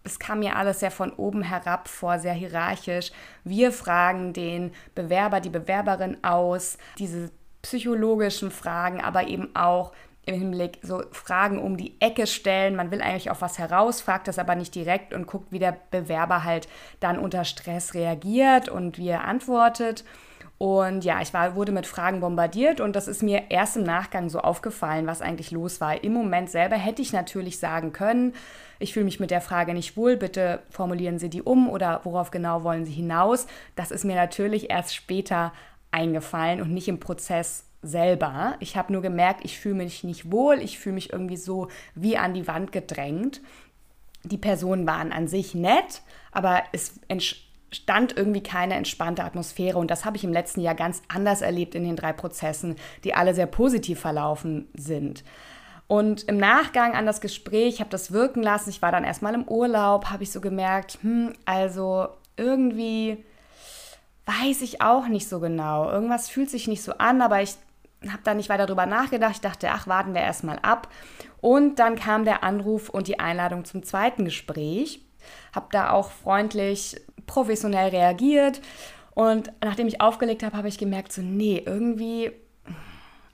es 0.05 0.19
kam 0.19 0.41
mir 0.41 0.57
alles 0.57 0.81
sehr 0.81 0.91
von 0.91 1.13
oben 1.13 1.43
herab 1.43 1.89
vor, 1.89 2.19
sehr 2.19 2.35
hierarchisch. 2.35 3.11
Wir 3.43 3.73
fragen 3.73 4.35
den 4.35 4.73
Bewerber, 4.95 5.41
die 5.41 5.51
Bewerberin 5.51 6.23
aus, 6.23 6.77
diese 6.99 7.31
psychologischen 7.63 8.51
Fragen, 8.51 9.01
aber 9.01 9.27
eben 9.27 9.57
auch 9.57 9.93
im 10.27 10.35
Hinblick 10.35 10.79
so 10.83 11.03
Fragen 11.13 11.59
um 11.59 11.77
die 11.79 12.01
Ecke 12.01 12.27
stellen. 12.27 12.77
Man 12.77 12.91
will 12.91 13.01
eigentlich 13.01 13.31
auf 13.31 13.41
was 13.41 13.59
heraus, 13.59 14.03
fragt 14.03 14.29
das 14.29 14.39
aber 14.39 14.55
nicht 14.55 14.75
direkt 14.75 15.15
und 15.15 15.27
guckt, 15.27 15.51
wie 15.51 15.59
der 15.59 15.77
Bewerber 15.91 16.45
halt 16.45 16.69
dann 17.01 17.19
unter 17.19 17.45
Stress 17.45 17.95
reagiert 17.95 18.69
und 18.69 18.99
wie 18.99 19.09
er 19.09 19.25
antwortet. 19.25 20.05
Und 20.65 21.05
ja, 21.05 21.21
ich 21.21 21.35
war, 21.35 21.57
wurde 21.57 21.73
mit 21.73 21.87
Fragen 21.87 22.21
bombardiert 22.21 22.81
und 22.81 22.97
das 22.97 23.07
ist 23.07 23.23
mir 23.23 23.51
erst 23.51 23.77
im 23.77 23.83
Nachgang 23.83 24.31
so 24.31 24.39
aufgefallen, 24.39 25.07
was 25.07 25.21
eigentlich 25.21 25.51
los 25.51 25.79
war. 25.83 26.03
Im 26.03 26.15
Moment 26.15 26.49
selber 26.49 26.77
hätte 26.77 27.03
ich 27.03 27.13
natürlich 27.13 27.59
sagen 27.59 27.93
können, 27.93 28.33
ich 28.79 28.95
fühle 28.95 29.05
mich 29.05 29.21
mit 29.21 29.31
der 29.31 29.43
Frage 29.43 29.75
nicht 29.75 29.95
wohl, 29.99 30.17
bitte 30.17 30.63
formulieren 30.71 31.19
Sie 31.19 31.29
die 31.29 31.43
um 31.43 31.69
oder 31.69 32.01
worauf 32.05 32.31
genau 32.31 32.65
wollen 32.65 32.87
Sie 32.87 32.95
hinaus. 32.95 33.47
Das 33.77 33.91
ist 33.91 34.05
mir 34.07 34.17
natürlich 34.17 34.71
erst 34.71 34.95
später 34.95 35.53
eingefallen 35.91 36.63
und 36.63 36.73
nicht 36.73 36.89
im 36.89 36.99
Prozess 36.99 37.67
selber. 37.83 38.55
Ich 38.59 38.75
habe 38.79 38.91
nur 38.91 39.03
gemerkt, 39.03 39.45
ich 39.45 39.59
fühle 39.59 39.75
mich 39.75 40.03
nicht 40.03 40.33
wohl, 40.33 40.61
ich 40.63 40.79
fühle 40.79 40.95
mich 40.95 41.13
irgendwie 41.13 41.37
so 41.37 41.69
wie 41.95 42.17
an 42.17 42.33
die 42.33 42.49
Wand 42.49 42.73
gedrängt. 42.73 43.43
Die 44.23 44.39
Personen 44.39 44.87
waren 44.87 45.13
an 45.13 45.29
sich 45.29 45.55
nett, 45.55 46.01
aber 46.33 46.63
es 46.73 46.95
stand 47.75 48.17
irgendwie 48.17 48.43
keine 48.43 48.75
entspannte 48.75 49.25
Atmosphäre. 49.25 49.79
Und 49.79 49.91
das 49.91 50.05
habe 50.05 50.17
ich 50.17 50.25
im 50.25 50.33
letzten 50.33 50.61
Jahr 50.61 50.75
ganz 50.75 51.03
anders 51.09 51.43
erlebt 51.43 51.75
in 51.75 51.85
den 51.85 51.97
drei 51.97 52.13
Prozessen, 52.13 52.77
die 53.05 53.15
alle 53.15 53.35
sehr 53.35 53.47
positiv 53.47 54.01
verlaufen 54.01 54.69
sind. 54.75 55.25
Und 55.87 56.25
im 56.25 56.39
Nachgang 56.39 56.95
an 56.95 57.07
das 57.07 57.21
Gespräch, 57.21 57.81
habe 57.81 57.91
das 57.91 58.13
wirken 58.13 58.43
lassen, 58.43 58.71
ich 58.71 58.81
war 58.81 58.91
dann 58.91 59.05
erstmal 59.05 59.35
im 59.35 59.47
Urlaub, 59.47 60.07
habe 60.07 60.23
ich 60.23 60.33
so 60.33 60.41
gemerkt, 60.41 60.99
hm, 61.03 61.35
also 61.45 62.09
irgendwie 62.37 63.23
weiß 64.27 64.63
ich 64.63 64.81
auch 64.81 65.09
nicht 65.09 65.29
so 65.29 65.41
genau. 65.41 65.91
Irgendwas 65.91 66.29
fühlt 66.29 66.49
sich 66.49 66.69
nicht 66.69 66.83
so 66.83 66.93
an, 66.93 67.21
aber 67.21 67.43
ich 67.43 67.57
habe 68.09 68.23
da 68.25 68.35
nicht 68.35 68.49
weiter 68.49 68.67
drüber 68.67 68.87
nachgedacht. 68.87 69.33
Ich 69.35 69.41
dachte, 69.41 69.71
ach, 69.71 69.87
warten 69.87 70.15
wir 70.15 70.23
erstmal 70.23 70.59
ab. 70.61 70.89
Und 71.41 71.79
dann 71.79 71.97
kam 71.97 72.25
der 72.25 72.43
Anruf 72.43 72.89
und 72.89 73.09
die 73.09 73.21
Einladung 73.21 73.65
zum 73.65 73.83
zweiten 73.83 74.25
Gespräch. 74.25 75.01
Habe 75.55 75.67
da 75.71 75.91
auch 75.91 76.11
freundlich 76.11 77.01
professionell 77.27 77.91
reagiert. 77.91 78.61
Und 79.15 79.53
nachdem 79.63 79.87
ich 79.87 80.01
aufgelegt 80.01 80.43
habe, 80.43 80.57
habe 80.57 80.69
ich 80.69 80.79
gemerkt, 80.79 81.13
so, 81.13 81.23
nee, 81.23 81.63
irgendwie, 81.65 82.33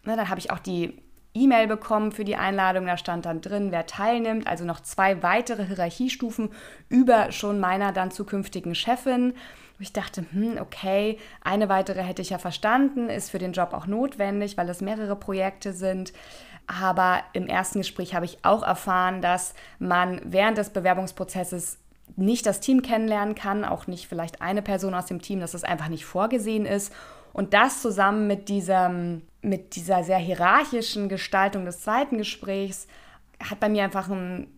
ne, 0.04 0.16
dann 0.16 0.28
habe 0.28 0.40
ich 0.40 0.50
auch 0.50 0.58
die 0.58 1.00
E-Mail 1.32 1.68
bekommen 1.68 2.12
für 2.12 2.24
die 2.24 2.36
Einladung. 2.36 2.86
Da 2.86 2.96
stand 2.96 3.24
dann 3.24 3.40
drin, 3.40 3.70
wer 3.70 3.86
teilnimmt. 3.86 4.46
Also 4.46 4.64
noch 4.64 4.80
zwei 4.80 5.22
weitere 5.22 5.64
Hierarchiestufen 5.64 6.50
über 6.88 7.32
schon 7.32 7.60
meiner 7.60 7.92
dann 7.92 8.10
zukünftigen 8.10 8.74
Chefin. 8.74 9.34
Ich 9.78 9.94
dachte, 9.94 10.26
hm, 10.32 10.58
okay, 10.60 11.18
eine 11.42 11.70
weitere 11.70 12.02
hätte 12.02 12.20
ich 12.20 12.30
ja 12.30 12.38
verstanden, 12.38 13.08
ist 13.08 13.30
für 13.30 13.38
den 13.38 13.52
Job 13.52 13.72
auch 13.72 13.86
notwendig, 13.86 14.58
weil 14.58 14.68
es 14.68 14.82
mehrere 14.82 15.16
Projekte 15.16 15.72
sind. 15.72 16.12
Aber 16.66 17.22
im 17.32 17.46
ersten 17.46 17.78
Gespräch 17.78 18.14
habe 18.14 18.26
ich 18.26 18.44
auch 18.44 18.62
erfahren, 18.62 19.22
dass 19.22 19.54
man 19.78 20.20
während 20.24 20.58
des 20.58 20.70
Bewerbungsprozesses 20.70 21.78
nicht 22.20 22.46
das 22.46 22.60
Team 22.60 22.82
kennenlernen 22.82 23.34
kann, 23.34 23.64
auch 23.64 23.86
nicht 23.86 24.06
vielleicht 24.06 24.42
eine 24.42 24.62
Person 24.62 24.94
aus 24.94 25.06
dem 25.06 25.20
Team, 25.20 25.40
dass 25.40 25.52
das 25.52 25.64
einfach 25.64 25.88
nicht 25.88 26.04
vorgesehen 26.04 26.66
ist. 26.66 26.92
Und 27.32 27.54
das 27.54 27.82
zusammen 27.82 28.26
mit, 28.26 28.48
diesem, 28.48 29.22
mit 29.42 29.76
dieser 29.76 30.02
sehr 30.02 30.18
hierarchischen 30.18 31.08
Gestaltung 31.08 31.64
des 31.64 31.80
zweiten 31.80 32.18
Gesprächs 32.18 32.86
hat 33.42 33.60
bei 33.60 33.68
mir 33.68 33.84
einfach 33.84 34.08
ein 34.08 34.48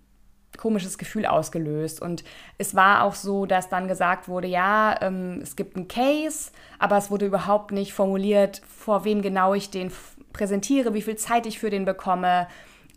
komisches 0.58 0.98
Gefühl 0.98 1.26
ausgelöst. 1.26 2.00
Und 2.00 2.24
es 2.58 2.74
war 2.74 3.04
auch 3.04 3.14
so, 3.14 3.46
dass 3.46 3.68
dann 3.68 3.88
gesagt 3.88 4.28
wurde, 4.28 4.48
ja, 4.48 4.96
ähm, 5.00 5.40
es 5.42 5.56
gibt 5.56 5.76
einen 5.76 5.88
Case, 5.88 6.50
aber 6.78 6.96
es 6.96 7.10
wurde 7.10 7.26
überhaupt 7.26 7.72
nicht 7.72 7.92
formuliert, 7.92 8.62
vor 8.68 9.04
wem 9.04 9.22
genau 9.22 9.54
ich 9.54 9.70
den 9.70 9.90
präsentiere, 10.32 10.94
wie 10.94 11.02
viel 11.02 11.16
Zeit 11.16 11.46
ich 11.46 11.58
für 11.58 11.70
den 11.70 11.84
bekomme, 11.84 12.48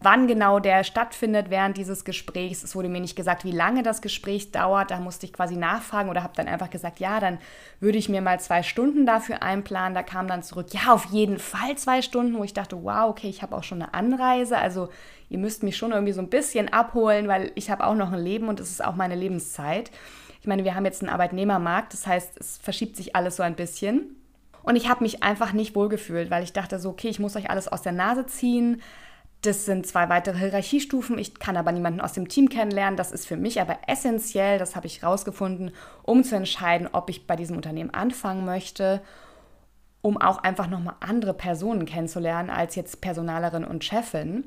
wann 0.02 0.28
genau 0.28 0.60
der 0.60 0.84
stattfindet 0.84 1.50
während 1.50 1.78
dieses 1.78 2.06
Gesprächs. 2.06 2.64
Es 2.64 2.75
wurde 2.75 2.90
mir 2.90 3.00
nicht 3.00 3.16
gesagt, 3.16 3.46
wie 3.46 3.52
lange 3.52 3.82
das 3.82 4.02
Gespräch 4.02 4.52
dauert. 4.52 4.92
Da 4.92 5.00
musste 5.00 5.25
ich 5.25 5.34
quasi 5.34 5.56
nachfragen 5.56 6.10
oder 6.10 6.22
habe 6.22 6.34
dann 6.36 6.48
einfach 6.48 6.70
gesagt, 6.70 7.00
ja, 7.00 7.20
dann 7.20 7.40
würde 7.80 7.98
ich 7.98 8.10
mir 8.10 8.22
mal 8.22 8.40
zwei 8.40 8.62
Stunden 8.62 9.06
dafür 9.06 9.42
einplanen. 9.42 9.96
Da 9.96 10.04
kam 10.04 10.28
dann 10.28 10.44
zurück, 10.44 10.68
ja, 10.72 10.94
auf 10.94 11.06
jeden 11.06 11.40
Fall 11.40 11.78
zwei 11.78 12.02
Stunden, 12.02 12.38
wo 12.38 12.44
ich 12.44 12.54
dachte, 12.54 12.84
wow, 12.84 13.10
okay, 13.10 13.30
ich 13.30 13.42
habe 13.42 13.56
auch 13.56 13.64
schon 13.64 13.82
eine 13.82 13.94
Anreise. 13.94 14.58
Also 14.58 14.90
ihr 15.30 15.38
müsst 15.38 15.64
mich 15.64 15.78
schon 15.78 15.92
irgendwie 15.92 16.14
so 16.14 16.22
ein 16.22 16.30
bisschen 16.30 16.72
abholen, 16.72 17.28
weil 17.28 17.52
ich 17.56 17.70
habe 17.70 17.86
auch 17.86 17.96
noch 17.96 18.12
ein 18.12 18.20
Leben 18.20 18.48
und 18.48 18.60
es 18.60 18.70
ist 18.70 18.84
auch 18.84 18.96
meine 18.96 19.16
Lebenszeit. 19.16 19.92
Ich 20.42 20.48
meine, 20.48 20.64
wir 20.64 20.75
haben 20.75 20.86
jetzt 20.86 21.02
einen 21.02 21.10
Arbeitnehmermarkt, 21.10 21.94
das 21.94 22.06
heißt, 22.06 22.38
es 22.40 22.58
verschiebt 22.58 22.96
sich 22.96 23.16
alles 23.16 23.38
so 23.38 23.44
ein 23.44 23.56
bisschen. 23.56 24.16
Und 24.62 24.75
ich 24.75 24.90
habe 24.90 25.04
mich 25.04 25.24
einfach 25.24 25.54
nicht 25.54 25.75
wohlgefühlt, 25.75 26.30
weil 26.30 26.44
ich 26.44 26.54
dachte 26.54 26.80
so, 26.80 26.90
okay, 26.90 27.08
ich 27.08 27.20
muss 27.20 27.36
euch 27.36 27.50
alles 27.50 27.68
aus 27.68 27.82
der 27.82 27.92
Nase 27.92 28.25
ziehen. 28.25 28.82
Das 29.46 29.66
sind 29.66 29.86
zwei 29.86 30.10
weitere 30.10 30.40
Hierarchiestufen. 30.40 31.20
Ich 31.20 31.36
kann 31.36 31.56
aber 31.56 31.72
niemanden 31.72 32.02
aus 32.02 32.14
dem 32.14 32.28
Team 32.28 32.50
kennenlernen. 32.50 32.98
Das 32.98 33.12
ist 33.12 33.28
für 33.28 33.38
mich 33.38 33.62
aber 33.62 33.78
essentiell. 33.86 34.58
Das 34.58 34.75
habe 34.75 34.88
ich 34.88 35.04
rausgefunden, 35.04 35.72
um 36.02 36.24
zu 36.24 36.36
entscheiden, 36.36 36.90
ob 36.92 37.10
ich 37.10 37.28
bei 37.28 37.36
diesem 37.36 37.56
Unternehmen 37.56 37.94
anfangen 37.94 38.44
möchte, 38.44 39.02
um 40.02 40.20
auch 40.20 40.40
einfach 40.40 40.68
nochmal 40.68 40.96
andere 41.00 41.36
Personen 41.36 41.86
kennenzulernen 41.86 42.50
als 42.50 42.75
jetzt 42.75 43.02
Personalerin 43.02 43.66
und 43.66 43.84
Chefin. 43.84 44.46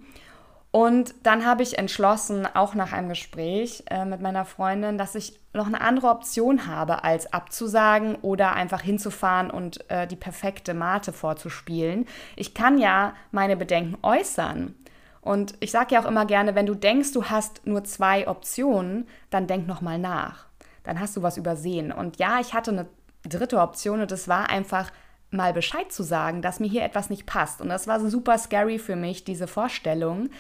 Und 0.71 1.15
dann 1.23 1.47
habe 1.47 1.63
ich 1.63 1.79
entschlossen, 1.79 2.47
auch 2.47 2.75
nach 2.75 2.93
einem 2.93 3.09
Gespräch 3.09 3.85
äh, 3.91 4.05
mit 4.05 4.21
meiner 4.21 4.45
Freundin, 4.45 4.99
dass 4.99 5.15
ich 5.15 5.41
noch 5.55 5.67
eine 5.67 5.81
andere 5.81 6.09
Option 6.09 6.67
habe, 6.67 7.05
als 7.05 7.33
abzusagen 7.33 8.17
oder 8.17 8.53
einfach 8.53 8.83
hinzufahren 8.83 9.51
und 9.51 9.89
äh, 9.91 10.07
die 10.07 10.17
perfekte 10.17 10.75
Mate 10.75 11.13
vorzuspielen. 11.13 12.07
Ich 12.37 12.53
kann 12.53 12.79
ja 12.79 13.15
meine 13.31 13.57
Bedenken 13.57 13.97
äußern. 14.03 14.75
Und 15.21 15.55
ich 15.61 15.71
sage 15.71 15.95
ja 15.95 16.01
auch 16.01 16.07
immer 16.07 16.27
gerne, 16.27 16.55
wenn 16.55 16.67
du 16.67 16.75
denkst, 16.75 17.13
du 17.13 17.25
hast 17.25 17.67
nur 17.67 17.85
zwei 17.85 18.29
Optionen, 18.29 19.07
dann 19.31 19.47
denk 19.47 19.67
nochmal 19.67 19.99
nach. 19.99 20.47
Dann 20.85 21.01
hast 21.01 21.17
du 21.17 21.23
was 21.23 21.37
übersehen. 21.37 21.93
Und 21.93 22.19
ja, 22.19 22.41
ich 22.41 22.55
hatte 22.55 22.71
eine 22.71 22.87
dritte 23.29 23.61
Option 23.61 24.01
und 24.01 24.11
das 24.11 24.29
war 24.29 24.51
einfach 24.51 24.91
mal 25.31 25.53
Bescheid 25.53 25.93
zu 25.93 26.03
sagen, 26.03 26.43
dass 26.43 26.61
mir 26.61 26.69
hier 26.69 26.83
etwas 26.83 27.11
nicht 27.11 27.27
passt. 27.27 27.61
Und 27.61 27.69
das 27.69 27.87
war 27.87 28.01
super 28.01 28.39
scary 28.39 28.79
für 28.79 28.97
mich, 28.97 29.25
diese 29.25 29.47
Vorstellung, 29.47 30.31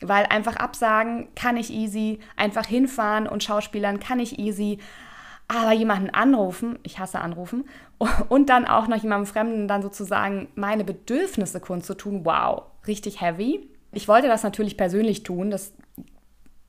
weil 0.00 0.26
einfach 0.26 0.56
absagen 0.56 1.28
kann 1.34 1.56
ich 1.56 1.70
easy, 1.70 2.20
einfach 2.36 2.66
hinfahren 2.66 3.26
und 3.26 3.42
Schauspielern 3.42 4.00
kann 4.00 4.20
ich 4.20 4.38
easy, 4.38 4.78
aber 5.48 5.72
jemanden 5.72 6.10
anrufen, 6.10 6.78
ich 6.82 6.98
hasse 6.98 7.20
anrufen, 7.20 7.68
und 8.28 8.50
dann 8.50 8.66
auch 8.66 8.88
noch 8.88 8.96
jemandem 8.96 9.26
Fremden 9.26 9.68
dann 9.68 9.82
sozusagen 9.82 10.48
meine 10.54 10.84
Bedürfnisse 10.84 11.60
kundzutun, 11.60 12.24
wow, 12.24 12.64
richtig 12.86 13.20
heavy. 13.20 13.70
Ich 13.94 14.08
wollte 14.08 14.28
das 14.28 14.42
natürlich 14.42 14.76
persönlich 14.76 15.22
tun, 15.22 15.50
das 15.50 15.72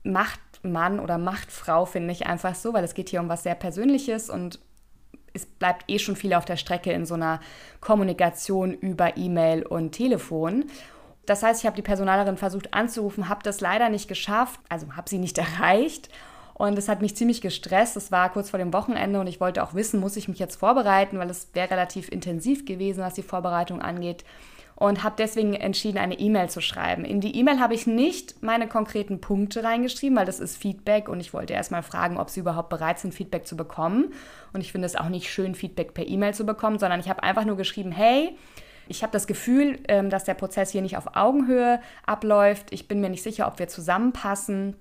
macht 0.03 0.39
Mann 0.61 0.99
oder 0.99 1.17
macht 1.17 1.51
Frau, 1.51 1.85
finde 1.85 2.11
ich 2.11 2.27
einfach 2.27 2.55
so, 2.55 2.73
weil 2.73 2.83
es 2.83 2.93
geht 2.93 3.09
hier 3.09 3.19
um 3.19 3.29
was 3.29 3.43
sehr 3.43 3.55
Persönliches 3.55 4.29
und 4.29 4.59
es 5.33 5.45
bleibt 5.45 5.89
eh 5.89 5.99
schon 5.99 6.15
viel 6.15 6.33
auf 6.33 6.45
der 6.45 6.55
Strecke 6.55 6.91
in 6.91 7.05
so 7.05 7.15
einer 7.15 7.39
Kommunikation 7.81 8.73
über 8.73 9.17
E-Mail 9.17 9.65
und 9.65 9.91
Telefon. 9.91 10.65
Das 11.25 11.43
heißt, 11.43 11.61
ich 11.61 11.65
habe 11.65 11.75
die 11.75 11.81
Personalerin 11.81 12.37
versucht 12.37 12.73
anzurufen, 12.73 13.27
habe 13.27 13.43
das 13.43 13.59
leider 13.59 13.89
nicht 13.89 14.07
geschafft, 14.07 14.59
also 14.69 14.95
habe 14.95 15.09
sie 15.09 15.17
nicht 15.17 15.37
erreicht. 15.59 16.09
Und 16.53 16.77
es 16.77 16.87
hat 16.87 17.01
mich 17.01 17.17
ziemlich 17.17 17.41
gestresst. 17.41 17.97
Es 17.97 18.13
war 18.13 18.31
kurz 18.31 18.49
vor 18.49 18.59
dem 18.59 18.71
Wochenende 18.71 19.19
und 19.19 19.27
ich 19.27 19.41
wollte 19.41 19.61
auch 19.61 19.73
wissen, 19.73 19.99
muss 19.99 20.15
ich 20.15 20.29
mich 20.29 20.39
jetzt 20.39 20.55
vorbereiten, 20.55 21.19
weil 21.19 21.29
es 21.29 21.49
wäre 21.53 21.71
relativ 21.71 22.07
intensiv 22.07 22.65
gewesen, 22.65 23.01
was 23.01 23.15
die 23.15 23.23
Vorbereitung 23.23 23.81
angeht. 23.81 24.23
Und 24.77 25.03
habe 25.03 25.15
deswegen 25.17 25.53
entschieden, 25.53 25.97
eine 25.97 26.19
E-Mail 26.19 26.49
zu 26.49 26.59
schreiben. 26.59 27.05
In 27.05 27.21
die 27.21 27.37
E-Mail 27.37 27.61
habe 27.61 27.73
ich 27.73 27.87
nicht 27.87 28.43
meine 28.43 28.67
konkreten 28.67 29.21
Punkte 29.21 29.63
reingeschrieben, 29.63 30.17
weil 30.17 30.25
das 30.25 30.41
ist 30.41 30.57
Feedback 30.57 31.07
und 31.07 31.21
ich 31.21 31.33
wollte 31.33 31.53
erstmal 31.53 31.81
fragen, 31.81 32.17
ob 32.17 32.29
sie 32.29 32.41
überhaupt 32.41 32.67
bereit 32.67 32.99
sind, 32.99 33.13
Feedback 33.13 33.47
zu 33.47 33.55
bekommen. 33.55 34.13
Und 34.51 34.59
ich 34.59 34.73
finde 34.73 34.85
es 34.87 34.97
auch 34.97 35.07
nicht 35.07 35.31
schön, 35.31 35.55
Feedback 35.55 35.93
per 35.93 36.05
E-Mail 36.05 36.33
zu 36.33 36.45
bekommen, 36.45 36.77
sondern 36.77 36.99
ich 36.99 37.07
habe 37.07 37.23
einfach 37.23 37.45
nur 37.45 37.55
geschrieben, 37.55 37.93
hey, 37.93 38.35
ich 38.87 39.01
habe 39.01 39.13
das 39.13 39.27
Gefühl, 39.27 39.79
ähm, 39.87 40.09
dass 40.09 40.25
der 40.25 40.35
Prozess 40.35 40.71
hier 40.71 40.81
nicht 40.81 40.97
auf 40.97 41.15
Augenhöhe 41.15 41.79
abläuft. 42.05 42.71
Ich 42.71 42.87
bin 42.87 43.01
mir 43.01 43.09
nicht 43.09 43.23
sicher, 43.23 43.47
ob 43.47 43.59
wir 43.59 43.67
zusammenpassen. 43.67 44.75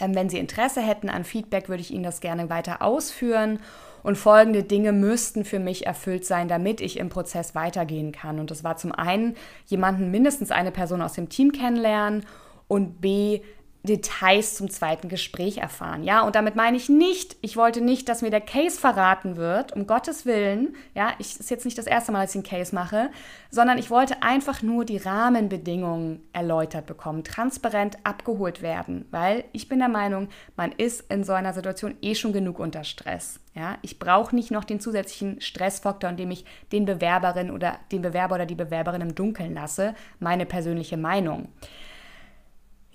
Ähm, 0.00 0.14
wenn 0.14 0.28
Sie 0.28 0.38
Interesse 0.38 0.80
hätten 0.80 1.08
an 1.08 1.24
Feedback, 1.24 1.68
würde 1.68 1.82
ich 1.82 1.92
Ihnen 1.92 2.02
das 2.02 2.20
gerne 2.20 2.50
weiter 2.50 2.82
ausführen. 2.82 3.60
Und 4.04 4.16
folgende 4.16 4.62
Dinge 4.62 4.92
müssten 4.92 5.46
für 5.46 5.58
mich 5.58 5.86
erfüllt 5.86 6.26
sein, 6.26 6.46
damit 6.46 6.82
ich 6.82 6.98
im 6.98 7.08
Prozess 7.08 7.54
weitergehen 7.54 8.12
kann. 8.12 8.38
Und 8.38 8.50
das 8.50 8.62
war 8.62 8.76
zum 8.76 8.92
einen 8.92 9.34
jemanden, 9.66 10.10
mindestens 10.10 10.50
eine 10.50 10.70
Person 10.70 11.00
aus 11.00 11.14
dem 11.14 11.30
Team 11.30 11.52
kennenlernen 11.52 12.26
und 12.68 13.00
B, 13.00 13.40
Details 13.84 14.54
zum 14.54 14.70
zweiten 14.70 15.10
Gespräch 15.10 15.58
erfahren. 15.58 16.04
Ja, 16.04 16.22
und 16.22 16.34
damit 16.36 16.56
meine 16.56 16.76
ich 16.76 16.88
nicht, 16.88 17.36
ich 17.42 17.56
wollte 17.56 17.82
nicht, 17.82 18.08
dass 18.08 18.22
mir 18.22 18.30
der 18.30 18.40
Case 18.40 18.80
verraten 18.80 19.36
wird, 19.36 19.72
um 19.72 19.86
Gottes 19.86 20.24
Willen. 20.24 20.74
Ja, 20.94 21.12
ich 21.18 21.38
ist 21.38 21.50
jetzt 21.50 21.66
nicht 21.66 21.76
das 21.76 21.86
erste 21.86 22.10
Mal, 22.10 22.22
dass 22.22 22.30
ich 22.30 22.36
einen 22.36 22.44
Case 22.44 22.74
mache, 22.74 23.10
sondern 23.50 23.76
ich 23.76 23.90
wollte 23.90 24.22
einfach 24.22 24.62
nur 24.62 24.86
die 24.86 24.96
Rahmenbedingungen 24.96 26.26
erläutert 26.32 26.86
bekommen, 26.86 27.24
transparent 27.24 27.98
abgeholt 28.04 28.62
werden, 28.62 29.04
weil 29.10 29.44
ich 29.52 29.68
bin 29.68 29.80
der 29.80 29.88
Meinung, 29.88 30.28
man 30.56 30.72
ist 30.72 31.02
in 31.10 31.22
so 31.22 31.34
einer 31.34 31.52
Situation 31.52 31.94
eh 32.00 32.14
schon 32.14 32.32
genug 32.32 32.58
unter 32.58 32.84
Stress. 32.84 33.38
Ja, 33.54 33.76
ich 33.82 33.98
brauche 33.98 34.34
nicht 34.34 34.50
noch 34.50 34.64
den 34.64 34.80
zusätzlichen 34.80 35.42
Stressfaktor, 35.42 36.08
indem 36.08 36.30
ich 36.30 36.46
den 36.72 36.86
Bewerberin 36.86 37.50
oder 37.50 37.78
den 37.92 38.00
Bewerber 38.00 38.36
oder 38.36 38.46
die 38.46 38.54
Bewerberin 38.54 39.02
im 39.02 39.14
Dunkeln 39.14 39.54
lasse. 39.54 39.94
Meine 40.20 40.46
persönliche 40.46 40.96
Meinung. 40.96 41.48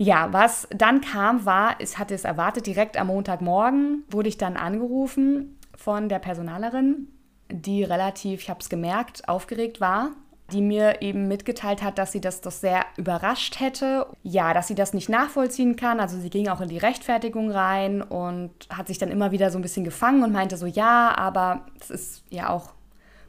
Ja, 0.01 0.31
was 0.31 0.65
dann 0.73 1.01
kam, 1.01 1.45
war, 1.45 1.75
ich 1.79 1.97
hatte 1.97 2.15
es 2.15 2.23
erwartet, 2.23 2.65
direkt 2.65 2.95
am 2.95 3.07
Montagmorgen 3.07 4.05
wurde 4.09 4.29
ich 4.29 4.37
dann 4.37 4.55
angerufen 4.55 5.59
von 5.75 6.07
der 6.07 6.19
Personalerin, 6.19 7.09
die 7.51 7.83
relativ, 7.83 8.43
ich 8.43 8.49
habe 8.49 8.61
es 8.61 8.69
gemerkt, 8.69 9.27
aufgeregt 9.27 9.81
war, 9.81 10.11
die 10.53 10.61
mir 10.61 11.01
eben 11.01 11.27
mitgeteilt 11.27 11.83
hat, 11.83 11.97
dass 11.97 12.13
sie 12.13 12.21
das 12.21 12.39
doch 12.39 12.53
sehr 12.53 12.85
überrascht 12.95 13.59
hätte. 13.59 14.07
Ja, 14.23 14.53
dass 14.53 14.69
sie 14.69 14.75
das 14.75 14.93
nicht 14.93 15.09
nachvollziehen 15.09 15.75
kann. 15.75 15.99
Also 15.99 16.17
sie 16.17 16.29
ging 16.29 16.47
auch 16.47 16.61
in 16.61 16.69
die 16.69 16.77
Rechtfertigung 16.77 17.51
rein 17.51 18.01
und 18.01 18.51
hat 18.69 18.87
sich 18.87 18.99
dann 18.99 19.09
immer 19.09 19.31
wieder 19.31 19.51
so 19.51 19.59
ein 19.59 19.63
bisschen 19.63 19.83
gefangen 19.83 20.23
und 20.23 20.31
meinte 20.31 20.55
so, 20.55 20.65
ja, 20.65 21.13
aber 21.17 21.65
es 21.81 21.89
ist 21.89 22.23
ja 22.29 22.49
auch 22.49 22.71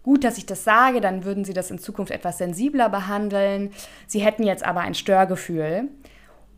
gut, 0.05 0.23
dass 0.23 0.39
ich 0.39 0.47
das 0.47 0.63
sage, 0.63 1.01
dann 1.01 1.25
würden 1.25 1.45
sie 1.45 1.53
das 1.53 1.71
in 1.73 1.81
Zukunft 1.81 2.13
etwas 2.13 2.39
sensibler 2.39 2.89
behandeln. 2.89 3.73
Sie 4.07 4.21
hätten 4.21 4.45
jetzt 4.45 4.65
aber 4.65 4.81
ein 4.81 4.95
Störgefühl. 4.95 5.89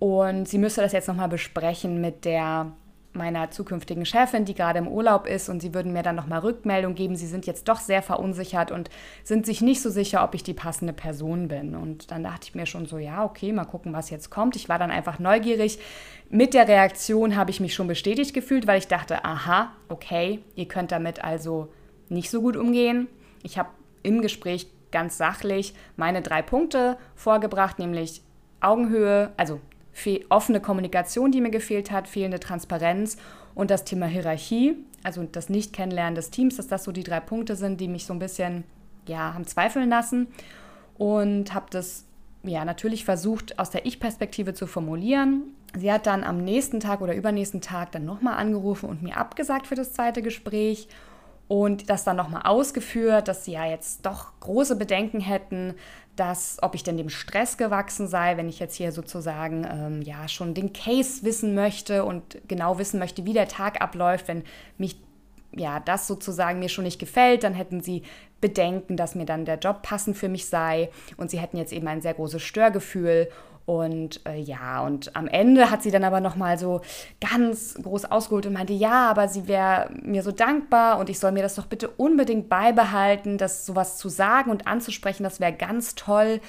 Und 0.02 0.48
sie 0.48 0.58
müsste 0.58 0.80
das 0.80 0.90
jetzt 0.90 1.06
nochmal 1.06 1.28
besprechen 1.28 2.00
mit 2.00 2.24
der 2.24 2.72
meiner 3.12 3.52
zukünftigen 3.52 4.04
Chefin, 4.04 4.44
die 4.44 4.54
gerade 4.54 4.80
im 4.80 4.88
Urlaub 4.88 5.28
ist 5.28 5.48
und 5.48 5.62
sie 5.62 5.74
würden 5.74 5.92
mir 5.92 6.02
dann 6.02 6.16
nochmal 6.16 6.40
Rückmeldung 6.40 6.96
geben. 6.96 7.14
Sie 7.14 7.28
sind 7.28 7.46
jetzt 7.46 7.68
doch 7.68 7.78
sehr 7.78 8.02
verunsichert 8.02 8.72
und 8.72 8.90
sind 9.22 9.46
sich 9.46 9.60
nicht 9.60 9.80
so 9.80 9.90
sicher, 9.90 10.24
ob 10.24 10.34
ich 10.34 10.42
die 10.42 10.54
passende 10.54 10.92
Person 10.92 11.46
bin. 11.46 11.76
Und 11.76 12.10
dann 12.10 12.24
dachte 12.24 12.48
ich 12.48 12.56
mir 12.56 12.66
schon 12.66 12.86
so, 12.86 12.98
ja, 12.98 13.24
okay, 13.24 13.52
mal 13.52 13.64
gucken, 13.64 13.92
was 13.92 14.10
jetzt 14.10 14.28
kommt. 14.28 14.56
Ich 14.56 14.68
war 14.68 14.80
dann 14.80 14.90
einfach 14.90 15.20
neugierig. 15.20 15.78
Mit 16.28 16.52
der 16.52 16.66
Reaktion 16.66 17.36
habe 17.36 17.52
ich 17.52 17.60
mich 17.60 17.72
schon 17.72 17.86
bestätigt 17.86 18.34
gefühlt, 18.34 18.66
weil 18.66 18.78
ich 18.78 18.88
dachte, 18.88 19.24
aha, 19.24 19.70
okay, 19.88 20.40
ihr 20.56 20.66
könnt 20.66 20.90
damit 20.90 21.22
also 21.22 21.68
nicht 22.08 22.28
so 22.28 22.42
gut 22.42 22.56
umgehen. 22.56 23.06
Ich 23.44 23.56
habe 23.56 23.68
im 24.02 24.20
Gespräch 24.20 24.66
ganz 24.90 25.16
sachlich 25.16 25.74
meine 25.94 26.22
drei 26.22 26.42
Punkte 26.42 26.98
vorgebracht, 27.14 27.78
nämlich 27.78 28.22
Augenhöhe, 28.60 29.30
also 29.36 29.60
offene 30.30 30.60
Kommunikation, 30.60 31.32
die 31.32 31.40
mir 31.40 31.50
gefehlt 31.50 31.90
hat, 31.90 32.08
fehlende 32.08 32.40
Transparenz 32.40 33.16
und 33.54 33.70
das 33.70 33.84
Thema 33.84 34.06
Hierarchie, 34.06 34.76
also 35.02 35.22
das 35.24 35.48
Nicht-Kennenlernen 35.48 36.14
des 36.14 36.30
Teams, 36.30 36.56
dass 36.56 36.68
das 36.68 36.84
so 36.84 36.92
die 36.92 37.04
drei 37.04 37.20
Punkte 37.20 37.56
sind, 37.56 37.80
die 37.80 37.88
mich 37.88 38.06
so 38.06 38.12
ein 38.12 38.18
bisschen, 38.18 38.64
ja, 39.06 39.34
haben 39.34 39.46
zweifeln 39.46 39.90
lassen 39.90 40.28
und 40.96 41.54
habe 41.54 41.66
das, 41.70 42.04
ja, 42.42 42.64
natürlich 42.64 43.04
versucht, 43.04 43.58
aus 43.58 43.70
der 43.70 43.86
Ich-Perspektive 43.86 44.54
zu 44.54 44.66
formulieren. 44.66 45.54
Sie 45.76 45.90
hat 45.90 46.06
dann 46.06 46.24
am 46.24 46.44
nächsten 46.44 46.80
Tag 46.80 47.00
oder 47.00 47.14
übernächsten 47.14 47.60
Tag 47.60 47.92
dann 47.92 48.04
nochmal 48.04 48.34
angerufen 48.34 48.88
und 48.88 49.02
mir 49.02 49.16
abgesagt 49.16 49.66
für 49.66 49.74
das 49.74 49.92
zweite 49.92 50.22
Gespräch 50.22 50.88
und 51.48 51.90
das 51.90 52.04
dann 52.04 52.16
nochmal 52.16 52.42
ausgeführt, 52.44 53.28
dass 53.28 53.44
sie 53.44 53.52
ja 53.52 53.66
jetzt 53.66 54.06
doch 54.06 54.32
große 54.40 54.76
Bedenken 54.76 55.20
hätten, 55.20 55.74
dass, 56.16 56.58
ob 56.60 56.74
ich 56.74 56.82
denn 56.82 56.96
dem 56.96 57.08
Stress 57.08 57.56
gewachsen 57.56 58.06
sei, 58.06 58.36
wenn 58.36 58.48
ich 58.48 58.58
jetzt 58.58 58.76
hier 58.76 58.92
sozusagen 58.92 59.66
ähm, 59.68 60.02
ja 60.02 60.28
schon 60.28 60.54
den 60.54 60.72
Case 60.72 61.22
wissen 61.22 61.54
möchte 61.54 62.04
und 62.04 62.36
genau 62.48 62.78
wissen 62.78 62.98
möchte, 62.98 63.24
wie 63.24 63.32
der 63.32 63.48
Tag 63.48 63.80
abläuft, 63.80 64.28
wenn 64.28 64.44
mich 64.76 64.96
ja 65.56 65.80
das 65.80 66.06
sozusagen 66.06 66.58
mir 66.58 66.68
schon 66.68 66.84
nicht 66.84 66.98
gefällt, 66.98 67.44
dann 67.44 67.54
hätten 67.54 67.80
sie 67.80 68.02
Bedenken, 68.40 68.96
dass 68.96 69.14
mir 69.14 69.24
dann 69.24 69.44
der 69.44 69.58
Job 69.58 69.82
passend 69.82 70.16
für 70.16 70.28
mich 70.28 70.46
sei. 70.46 70.90
Und 71.16 71.30
sie 71.30 71.38
hätten 71.38 71.56
jetzt 71.56 71.72
eben 71.72 71.86
ein 71.86 72.02
sehr 72.02 72.14
großes 72.14 72.42
Störgefühl 72.42 73.28
und 73.64 74.26
äh, 74.26 74.38
ja, 74.38 74.82
und 74.82 75.14
am 75.14 75.28
Ende 75.28 75.70
hat 75.70 75.82
sie 75.82 75.90
dann 75.90 76.04
aber 76.04 76.20
nochmal 76.20 76.58
so 76.58 76.80
ganz 77.20 77.74
groß 77.74 78.06
ausgeholt 78.06 78.46
und 78.46 78.54
meinte, 78.54 78.72
ja, 78.72 79.08
aber 79.10 79.28
sie 79.28 79.46
wäre 79.46 79.90
mir 80.02 80.22
so 80.22 80.32
dankbar 80.32 80.98
und 80.98 81.08
ich 81.08 81.18
soll 81.18 81.32
mir 81.32 81.42
das 81.42 81.54
doch 81.54 81.66
bitte 81.66 81.88
unbedingt 81.88 82.48
beibehalten, 82.48 83.38
das 83.38 83.64
sowas 83.64 83.98
zu 83.98 84.08
sagen 84.08 84.50
und 84.50 84.66
anzusprechen, 84.66 85.22
das 85.22 85.40
wäre 85.40 85.52
ganz 85.52 85.94
toll. 85.94 86.40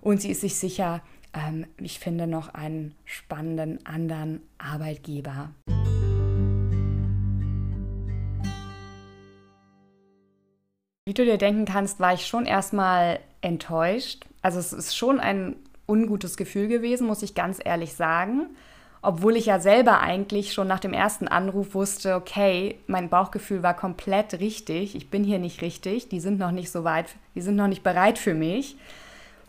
Und 0.00 0.20
sie 0.20 0.30
ist 0.30 0.40
sich 0.40 0.56
sicher, 0.56 1.02
ähm, 1.34 1.66
ich 1.78 1.98
finde 1.98 2.26
noch 2.26 2.54
einen 2.54 2.94
spannenden 3.04 3.84
anderen 3.86 4.42
Arbeitgeber. 4.58 5.50
Wie 11.04 11.14
du 11.14 11.24
dir 11.24 11.36
denken 11.36 11.64
kannst, 11.64 12.00
war 12.00 12.14
ich 12.14 12.26
schon 12.26 12.46
erstmal 12.46 13.20
enttäuscht. 13.40 14.24
Also 14.40 14.58
es 14.58 14.72
ist 14.72 14.96
schon 14.96 15.20
ein 15.20 15.56
ungutes 15.92 16.36
Gefühl 16.36 16.68
gewesen, 16.68 17.06
muss 17.06 17.22
ich 17.22 17.34
ganz 17.34 17.60
ehrlich 17.62 17.94
sagen. 17.94 18.48
obwohl 19.02 19.36
ich 19.36 19.46
ja 19.46 19.58
selber 19.58 20.00
eigentlich 20.00 20.52
schon 20.52 20.68
nach 20.68 20.78
dem 20.78 20.92
ersten 20.92 21.26
Anruf 21.26 21.74
wusste, 21.74 22.14
okay, 22.14 22.78
mein 22.86 23.08
Bauchgefühl 23.08 23.64
war 23.64 23.74
komplett 23.74 24.34
richtig, 24.34 24.94
ich 24.94 25.10
bin 25.10 25.24
hier 25.24 25.40
nicht 25.40 25.60
richtig, 25.60 26.08
die 26.08 26.20
sind 26.20 26.38
noch 26.38 26.52
nicht 26.52 26.70
so 26.70 26.84
weit, 26.84 27.06
die 27.34 27.40
sind 27.40 27.56
noch 27.56 27.66
nicht 27.66 27.82
bereit 27.82 28.16
für 28.16 28.32
mich. 28.32 28.76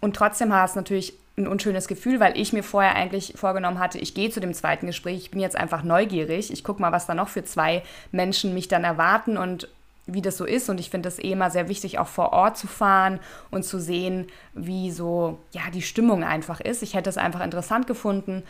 Und 0.02 0.16
trotzdem 0.16 0.50
war 0.50 0.66
es 0.66 0.76
natürlich 0.76 1.14
ein 1.38 1.48
unschönes 1.48 1.88
Gefühl, 1.88 2.20
weil 2.20 2.38
ich 2.38 2.52
mir 2.52 2.64
vorher 2.64 2.96
eigentlich 2.96 3.34
vorgenommen 3.36 3.80
hatte, 3.80 4.00
ich 4.00 4.16
gehe 4.16 4.32
zu 4.32 4.40
dem 4.40 4.54
zweiten 4.54 4.88
Gespräch, 4.88 5.18
ich 5.18 5.32
bin 5.32 5.40
jetzt 5.40 5.56
einfach 5.56 5.84
neugierig, 5.84 6.52
ich 6.52 6.64
gucke 6.64 6.82
mal, 6.82 6.92
was 6.92 7.06
da 7.06 7.14
noch 7.14 7.30
für 7.30 7.44
zwei 7.44 7.84
Menschen 8.12 8.56
mich 8.56 8.68
dann 8.68 8.84
erwarten 8.84 9.38
und 9.38 9.68
wie 10.06 10.22
das 10.22 10.38
so 10.38 10.46
ist. 10.46 10.70
Und 10.70 10.80
ich 10.80 10.90
finde 10.90 11.10
es 11.10 11.20
eh 11.20 11.32
immer 11.32 11.50
sehr 11.50 11.70
wichtig, 11.70 12.00
auch 12.00 12.08
vor 12.08 12.34
Ort 12.34 12.58
zu 12.58 12.68
fahren 12.68 13.20
und 13.52 13.64
zu 13.64 13.80
sehen, 13.80 14.28
wie 14.54 14.92
so 14.92 15.40
ja 15.52 15.62
die 15.74 15.82
Stimmung 15.82 16.24
einfach 16.24 16.60
ist. 16.60 16.84
Ich 16.84 16.94
hätte 16.94 17.10
es 17.10 17.18
einfach 17.18 17.44
interessant 17.44 17.88
gefunden 17.88 18.44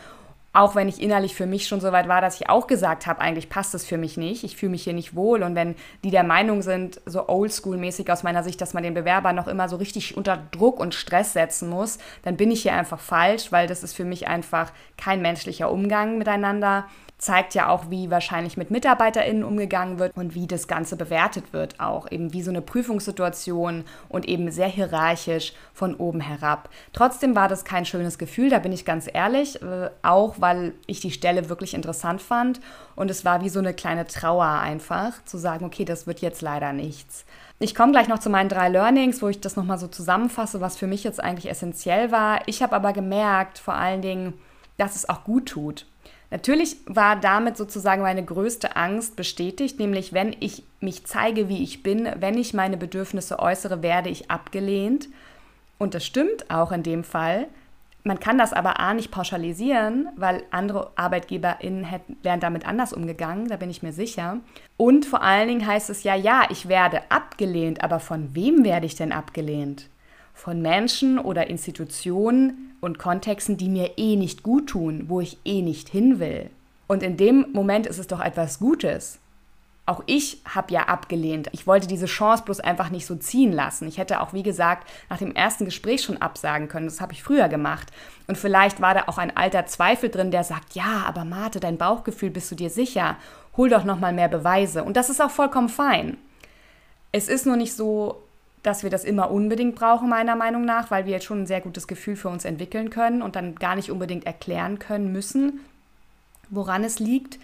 auch 0.54 0.76
wenn 0.76 0.88
ich 0.88 1.02
innerlich 1.02 1.34
für 1.34 1.46
mich 1.46 1.66
schon 1.66 1.80
so 1.80 1.90
weit 1.90 2.06
war, 2.06 2.20
dass 2.20 2.40
ich 2.40 2.48
auch 2.48 2.68
gesagt 2.68 3.08
habe, 3.08 3.20
eigentlich 3.20 3.48
passt 3.48 3.74
es 3.74 3.84
für 3.84 3.98
mich 3.98 4.16
nicht, 4.16 4.44
ich 4.44 4.56
fühle 4.56 4.70
mich 4.70 4.84
hier 4.84 4.92
nicht 4.92 5.16
wohl. 5.16 5.42
Und 5.42 5.56
wenn 5.56 5.74
die 6.04 6.12
der 6.12 6.22
Meinung 6.22 6.62
sind, 6.62 7.00
so 7.06 7.28
oldschool-mäßig 7.28 8.10
aus 8.10 8.22
meiner 8.22 8.44
Sicht, 8.44 8.60
dass 8.60 8.72
man 8.72 8.84
den 8.84 8.94
Bewerber 8.94 9.32
noch 9.32 9.48
immer 9.48 9.68
so 9.68 9.76
richtig 9.76 10.16
unter 10.16 10.38
Druck 10.52 10.78
und 10.78 10.94
Stress 10.94 11.32
setzen 11.32 11.68
muss, 11.68 11.98
dann 12.22 12.36
bin 12.36 12.52
ich 12.52 12.62
hier 12.62 12.72
einfach 12.72 13.00
falsch, 13.00 13.50
weil 13.50 13.66
das 13.66 13.82
ist 13.82 13.94
für 13.94 14.04
mich 14.04 14.28
einfach 14.28 14.72
kein 14.96 15.20
menschlicher 15.20 15.72
Umgang 15.72 16.18
miteinander 16.18 16.86
zeigt 17.18 17.54
ja 17.54 17.68
auch, 17.68 17.90
wie 17.90 18.10
wahrscheinlich 18.10 18.56
mit 18.56 18.70
MitarbeiterInnen 18.70 19.44
umgegangen 19.44 19.98
wird 19.98 20.16
und 20.16 20.34
wie 20.34 20.46
das 20.46 20.68
Ganze 20.68 20.96
bewertet 20.96 21.52
wird 21.52 21.80
auch. 21.80 22.10
Eben 22.10 22.32
wie 22.32 22.42
so 22.42 22.50
eine 22.50 22.60
Prüfungssituation 22.60 23.84
und 24.08 24.28
eben 24.28 24.50
sehr 24.50 24.68
hierarchisch 24.68 25.52
von 25.72 25.94
oben 25.94 26.20
herab. 26.20 26.68
Trotzdem 26.92 27.34
war 27.34 27.48
das 27.48 27.64
kein 27.64 27.86
schönes 27.86 28.18
Gefühl, 28.18 28.50
da 28.50 28.58
bin 28.58 28.72
ich 28.72 28.84
ganz 28.84 29.08
ehrlich, 29.12 29.62
äh, 29.62 29.90
auch 30.02 30.34
weil 30.38 30.72
ich 30.86 31.00
die 31.00 31.10
Stelle 31.10 31.48
wirklich 31.48 31.74
interessant 31.74 32.20
fand 32.20 32.60
und 32.96 33.10
es 33.10 33.24
war 33.24 33.42
wie 33.42 33.48
so 33.48 33.58
eine 33.58 33.74
kleine 33.74 34.06
Trauer 34.06 34.46
einfach, 34.46 35.24
zu 35.24 35.38
sagen, 35.38 35.64
okay, 35.64 35.84
das 35.84 36.06
wird 36.06 36.20
jetzt 36.20 36.42
leider 36.42 36.72
nichts. 36.72 37.24
Ich 37.60 37.74
komme 37.74 37.92
gleich 37.92 38.08
noch 38.08 38.18
zu 38.18 38.30
meinen 38.30 38.48
drei 38.48 38.68
Learnings, 38.68 39.22
wo 39.22 39.28
ich 39.28 39.40
das 39.40 39.56
nochmal 39.56 39.78
so 39.78 39.86
zusammenfasse, 39.86 40.60
was 40.60 40.76
für 40.76 40.86
mich 40.86 41.04
jetzt 41.04 41.22
eigentlich 41.22 41.50
essentiell 41.50 42.10
war. 42.10 42.46
Ich 42.46 42.62
habe 42.62 42.74
aber 42.74 42.92
gemerkt, 42.92 43.58
vor 43.58 43.74
allen 43.74 44.02
Dingen, 44.02 44.34
dass 44.76 44.96
es 44.96 45.08
auch 45.08 45.24
gut 45.24 45.46
tut. 45.46 45.86
Natürlich 46.34 46.78
war 46.86 47.14
damit 47.14 47.56
sozusagen 47.56 48.02
meine 48.02 48.24
größte 48.24 48.74
Angst 48.74 49.14
bestätigt, 49.14 49.78
nämlich 49.78 50.12
wenn 50.12 50.34
ich 50.40 50.64
mich 50.80 51.06
zeige, 51.06 51.48
wie 51.48 51.62
ich 51.62 51.84
bin, 51.84 52.08
wenn 52.18 52.36
ich 52.36 52.52
meine 52.54 52.76
Bedürfnisse 52.76 53.38
äußere, 53.38 53.82
werde 53.82 54.08
ich 54.08 54.32
abgelehnt. 54.32 55.08
Und 55.78 55.94
das 55.94 56.04
stimmt 56.04 56.50
auch 56.50 56.72
in 56.72 56.82
dem 56.82 57.04
Fall. 57.04 57.46
Man 58.02 58.18
kann 58.18 58.36
das 58.36 58.52
aber 58.52 58.80
A 58.80 58.94
nicht 58.94 59.12
pauschalisieren, 59.12 60.08
weil 60.16 60.42
andere 60.50 60.90
ArbeitgeberInnen 60.96 61.84
hätten, 61.84 62.16
wären 62.24 62.40
damit 62.40 62.66
anders 62.66 62.92
umgegangen, 62.92 63.46
da 63.46 63.56
bin 63.56 63.70
ich 63.70 63.84
mir 63.84 63.92
sicher. 63.92 64.38
Und 64.76 65.06
vor 65.06 65.22
allen 65.22 65.46
Dingen 65.46 65.64
heißt 65.64 65.88
es 65.88 66.02
ja, 66.02 66.16
ja, 66.16 66.48
ich 66.50 66.68
werde 66.68 67.02
abgelehnt, 67.10 67.84
aber 67.84 68.00
von 68.00 68.34
wem 68.34 68.64
werde 68.64 68.86
ich 68.86 68.96
denn 68.96 69.12
abgelehnt? 69.12 69.88
Von 70.32 70.60
Menschen 70.62 71.20
oder 71.20 71.48
Institutionen, 71.48 72.73
und 72.84 72.98
Kontexten, 72.98 73.56
die 73.56 73.68
mir 73.68 73.98
eh 73.98 74.16
nicht 74.16 74.42
gut 74.42 74.68
tun, 74.68 75.04
wo 75.08 75.20
ich 75.20 75.38
eh 75.44 75.62
nicht 75.62 75.88
hin 75.88 76.18
will. 76.18 76.50
Und 76.86 77.02
in 77.02 77.16
dem 77.16 77.46
Moment 77.52 77.86
ist 77.86 77.98
es 77.98 78.06
doch 78.06 78.20
etwas 78.20 78.58
Gutes. 78.58 79.18
Auch 79.86 80.02
ich 80.06 80.40
habe 80.46 80.72
ja 80.72 80.84
abgelehnt. 80.84 81.48
Ich 81.52 81.66
wollte 81.66 81.86
diese 81.86 82.06
Chance 82.06 82.44
bloß 82.44 82.60
einfach 82.60 82.88
nicht 82.88 83.04
so 83.04 83.16
ziehen 83.16 83.52
lassen. 83.52 83.86
Ich 83.86 83.98
hätte 83.98 84.20
auch, 84.20 84.32
wie 84.32 84.42
gesagt, 84.42 84.88
nach 85.10 85.18
dem 85.18 85.34
ersten 85.34 85.66
Gespräch 85.66 86.02
schon 86.02 86.22
absagen 86.22 86.68
können. 86.68 86.86
Das 86.86 87.02
habe 87.02 87.12
ich 87.12 87.22
früher 87.22 87.48
gemacht. 87.48 87.88
Und 88.26 88.38
vielleicht 88.38 88.80
war 88.80 88.94
da 88.94 89.04
auch 89.08 89.18
ein 89.18 89.36
alter 89.36 89.66
Zweifel 89.66 90.08
drin, 90.08 90.30
der 90.30 90.44
sagt, 90.44 90.74
ja, 90.74 91.04
aber 91.06 91.24
Marte, 91.26 91.60
dein 91.60 91.76
Bauchgefühl, 91.76 92.30
bist 92.30 92.50
du 92.50 92.54
dir 92.54 92.70
sicher? 92.70 93.16
Hol 93.58 93.68
doch 93.68 93.84
noch 93.84 94.00
mal 94.00 94.12
mehr 94.14 94.28
Beweise. 94.28 94.84
Und 94.84 94.96
das 94.96 95.10
ist 95.10 95.20
auch 95.20 95.30
vollkommen 95.30 95.68
fein. 95.68 96.16
Es 97.12 97.28
ist 97.28 97.44
nur 97.44 97.56
nicht 97.56 97.74
so, 97.74 98.23
dass 98.64 98.82
wir 98.82 98.90
das 98.90 99.04
immer 99.04 99.30
unbedingt 99.30 99.76
brauchen, 99.76 100.08
meiner 100.08 100.34
Meinung 100.34 100.64
nach, 100.64 100.90
weil 100.90 101.04
wir 101.04 101.12
jetzt 101.12 101.26
schon 101.26 101.42
ein 101.42 101.46
sehr 101.46 101.60
gutes 101.60 101.86
Gefühl 101.86 102.16
für 102.16 102.30
uns 102.30 102.44
entwickeln 102.44 102.90
können 102.90 103.22
und 103.22 103.36
dann 103.36 103.54
gar 103.54 103.76
nicht 103.76 103.90
unbedingt 103.90 104.26
erklären 104.26 104.78
können 104.78 105.12
müssen, 105.12 105.60
woran 106.48 106.82
es 106.82 106.98
liegt. 106.98 107.38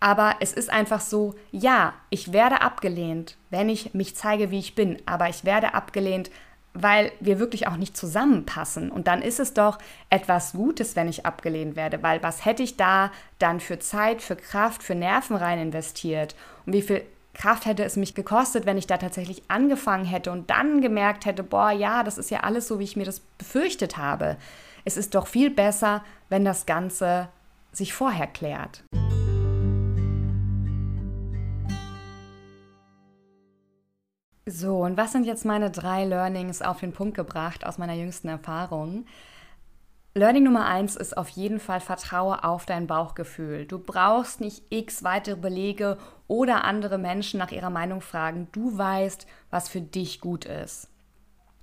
Aber 0.00 0.34
es 0.40 0.52
ist 0.52 0.68
einfach 0.68 1.00
so, 1.00 1.36
ja, 1.52 1.94
ich 2.10 2.32
werde 2.32 2.60
abgelehnt, 2.60 3.36
wenn 3.48 3.68
ich 3.68 3.94
mich 3.94 4.16
zeige, 4.16 4.50
wie 4.50 4.58
ich 4.58 4.74
bin, 4.74 5.00
aber 5.06 5.28
ich 5.28 5.44
werde 5.44 5.72
abgelehnt, 5.72 6.30
weil 6.74 7.12
wir 7.20 7.38
wirklich 7.38 7.68
auch 7.68 7.76
nicht 7.76 7.96
zusammenpassen. 7.96 8.90
Und 8.90 9.06
dann 9.06 9.22
ist 9.22 9.38
es 9.38 9.54
doch 9.54 9.78
etwas 10.10 10.52
Gutes, 10.52 10.96
wenn 10.96 11.08
ich 11.08 11.24
abgelehnt 11.24 11.76
werde, 11.76 12.02
weil 12.02 12.22
was 12.24 12.44
hätte 12.44 12.64
ich 12.64 12.76
da 12.76 13.12
dann 13.38 13.60
für 13.60 13.78
Zeit, 13.78 14.20
für 14.20 14.36
Kraft, 14.36 14.82
für 14.82 14.96
Nerven 14.96 15.36
rein 15.36 15.60
investiert 15.60 16.34
und 16.66 16.72
wie 16.72 16.82
viel 16.82 17.02
Kraft 17.36 17.66
hätte 17.66 17.84
es 17.84 17.96
mich 17.96 18.14
gekostet, 18.14 18.64
wenn 18.64 18.78
ich 18.78 18.86
da 18.86 18.96
tatsächlich 18.96 19.42
angefangen 19.48 20.06
hätte 20.06 20.32
und 20.32 20.48
dann 20.48 20.80
gemerkt 20.80 21.26
hätte, 21.26 21.42
boah, 21.42 21.70
ja, 21.70 22.02
das 22.02 22.16
ist 22.16 22.30
ja 22.30 22.40
alles 22.40 22.66
so, 22.66 22.78
wie 22.78 22.84
ich 22.84 22.96
mir 22.96 23.04
das 23.04 23.20
befürchtet 23.20 23.98
habe. 23.98 24.38
Es 24.86 24.96
ist 24.96 25.14
doch 25.14 25.26
viel 25.26 25.50
besser, 25.50 26.02
wenn 26.30 26.46
das 26.46 26.64
Ganze 26.64 27.28
sich 27.72 27.92
vorher 27.92 28.26
klärt. 28.26 28.84
So, 34.46 34.78
und 34.78 34.96
was 34.96 35.12
sind 35.12 35.26
jetzt 35.26 35.44
meine 35.44 35.70
drei 35.70 36.06
Learnings 36.06 36.62
auf 36.62 36.80
den 36.80 36.92
Punkt 36.92 37.16
gebracht 37.16 37.66
aus 37.66 37.76
meiner 37.76 37.94
jüngsten 37.94 38.28
Erfahrung? 38.28 39.04
Learning 40.16 40.44
Nummer 40.44 40.64
eins 40.64 40.96
ist 40.96 41.14
auf 41.18 41.28
jeden 41.28 41.60
Fall 41.60 41.78
Vertraue 41.80 42.42
auf 42.42 42.64
dein 42.64 42.86
Bauchgefühl. 42.86 43.66
Du 43.66 43.78
brauchst 43.78 44.40
nicht 44.40 44.62
x 44.70 45.04
weitere 45.04 45.36
Belege 45.36 45.98
oder 46.26 46.64
andere 46.64 46.96
Menschen 46.96 47.36
nach 47.36 47.52
ihrer 47.52 47.68
Meinung 47.68 48.00
fragen. 48.00 48.48
Du 48.50 48.78
weißt, 48.78 49.26
was 49.50 49.68
für 49.68 49.82
dich 49.82 50.22
gut 50.22 50.46
ist. 50.46 50.88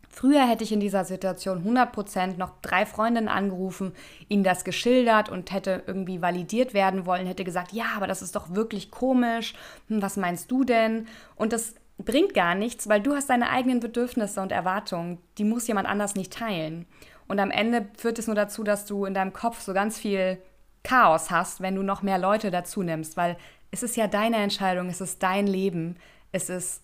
Früher 0.08 0.48
hätte 0.48 0.64
ich 0.64 0.72
in 0.72 0.80
dieser 0.80 1.04
Situation 1.04 1.64
100% 1.68 2.38
noch 2.38 2.62
drei 2.62 2.86
Freundinnen 2.86 3.28
angerufen, 3.28 3.92
ihnen 4.30 4.44
das 4.44 4.64
geschildert 4.64 5.30
und 5.30 5.52
hätte 5.52 5.82
irgendwie 5.88 6.22
validiert 6.22 6.76
werden 6.76 7.08
wollen, 7.08 7.26
hätte 7.26 7.44
gesagt, 7.46 7.74
ja, 7.74 7.86
aber 7.98 8.06
das 8.06 8.22
ist 8.22 8.36
doch 8.36 8.54
wirklich 8.54 8.92
komisch. 8.92 9.56
Hm, 9.88 10.04
was 10.04 10.16
meinst 10.16 10.52
du 10.52 10.64
denn? 10.64 11.08
Und 11.36 11.54
das 11.54 11.74
bringt 11.98 12.36
gar 12.36 12.54
nichts, 12.54 12.88
weil 12.88 13.02
du 13.02 13.16
hast 13.16 13.32
deine 13.32 13.50
eigenen 13.50 13.80
Bedürfnisse 13.80 14.42
und 14.42 14.52
Erwartungen. 14.52 15.18
Die 15.40 15.44
muss 15.44 15.68
jemand 15.68 15.88
anders 15.88 16.14
nicht 16.14 16.34
teilen. 16.34 16.86
Und 17.34 17.40
am 17.40 17.50
Ende 17.50 17.88
führt 17.98 18.20
es 18.20 18.28
nur 18.28 18.36
dazu, 18.36 18.64
dass 18.64 18.86
du 18.86 19.06
in 19.06 19.16
deinem 19.16 19.34
Kopf 19.34 19.60
so 19.60 19.74
ganz 19.74 19.98
viel 19.98 20.38
Chaos 20.84 21.32
hast, 21.32 21.62
wenn 21.62 21.74
du 21.74 21.82
noch 21.82 22.04
mehr 22.04 22.20
Leute 22.20 22.52
dazu 22.52 22.84
nimmst, 22.84 23.18
weil 23.18 23.38
es 23.72 23.82
ist 23.82 23.98
ja 23.98 24.06
deine 24.06 24.36
Entscheidung, 24.36 24.88
es 24.88 25.02
ist 25.02 25.24
dein 25.24 25.48
Leben, 25.48 25.96
es 26.32 26.52
ist, 26.52 26.84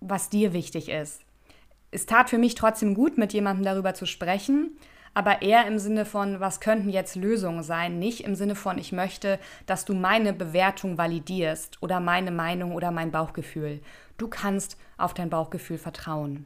was 0.00 0.28
dir 0.28 0.52
wichtig 0.52 0.90
ist. 0.90 1.22
Es 1.90 2.04
tat 2.04 2.28
für 2.28 2.36
mich 2.36 2.54
trotzdem 2.54 2.92
gut, 2.92 3.16
mit 3.16 3.32
jemandem 3.32 3.64
darüber 3.64 3.94
zu 3.94 4.04
sprechen, 4.04 4.76
aber 5.14 5.40
eher 5.40 5.66
im 5.66 5.78
Sinne 5.78 6.04
von, 6.04 6.38
was 6.40 6.60
könnten 6.60 6.90
jetzt 6.90 7.16
Lösungen 7.16 7.62
sein, 7.62 7.98
nicht 7.98 8.24
im 8.24 8.34
Sinne 8.34 8.56
von, 8.56 8.76
ich 8.76 8.92
möchte, 8.92 9.38
dass 9.64 9.86
du 9.86 9.94
meine 9.94 10.34
Bewertung 10.34 10.98
validierst 10.98 11.82
oder 11.82 11.98
meine 11.98 12.30
Meinung 12.30 12.74
oder 12.74 12.90
mein 12.90 13.10
Bauchgefühl. 13.10 13.80
Du 14.18 14.28
kannst 14.28 14.76
auf 14.98 15.14
dein 15.14 15.30
Bauchgefühl 15.30 15.78
vertrauen. 15.78 16.44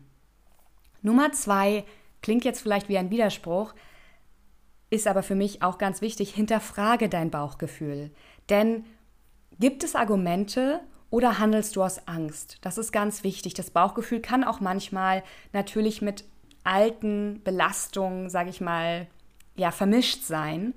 Nummer 1.03 1.33
zwei, 1.33 1.85
Klingt 2.25 2.47
jetzt 2.47 2.63
vielleicht 2.63 2.89
wie 2.89 2.97
ein 2.97 3.11
Widerspruch, 3.11 3.75
ist 4.89 5.07
aber 5.07 5.23
für 5.23 5.35
mich 5.35 5.61
auch 5.63 5.77
ganz 5.77 6.01
wichtig, 6.01 6.33
hinterfrage 6.33 7.11
dein 7.11 7.31
Bauchgefühl. 7.31 8.13
Denn 8.49 8.87
gibt 9.61 9.85
es 9.85 9.95
Argumente 9.95 10.81
oder 11.11 11.39
handelst 11.39 11.77
du 11.77 11.83
aus 11.83 12.09
Angst? 12.09 12.61
Das 12.63 12.79
ist 12.79 12.93
ganz 12.93 13.25
wichtig. 13.25 13.53
Das 13.53 13.71
Bauchgefühl 13.71 14.21
kann 14.21 14.43
auch 14.43 14.61
manchmal 14.61 15.23
natürlich 15.53 16.01
mit 16.01 16.25
alten 16.65 17.43
Belastungen, 17.45 18.31
sage 18.31 18.49
ich 18.49 18.63
mal, 18.63 19.07
ja, 19.55 19.71
vermischt 19.71 20.23
sein. 20.23 20.73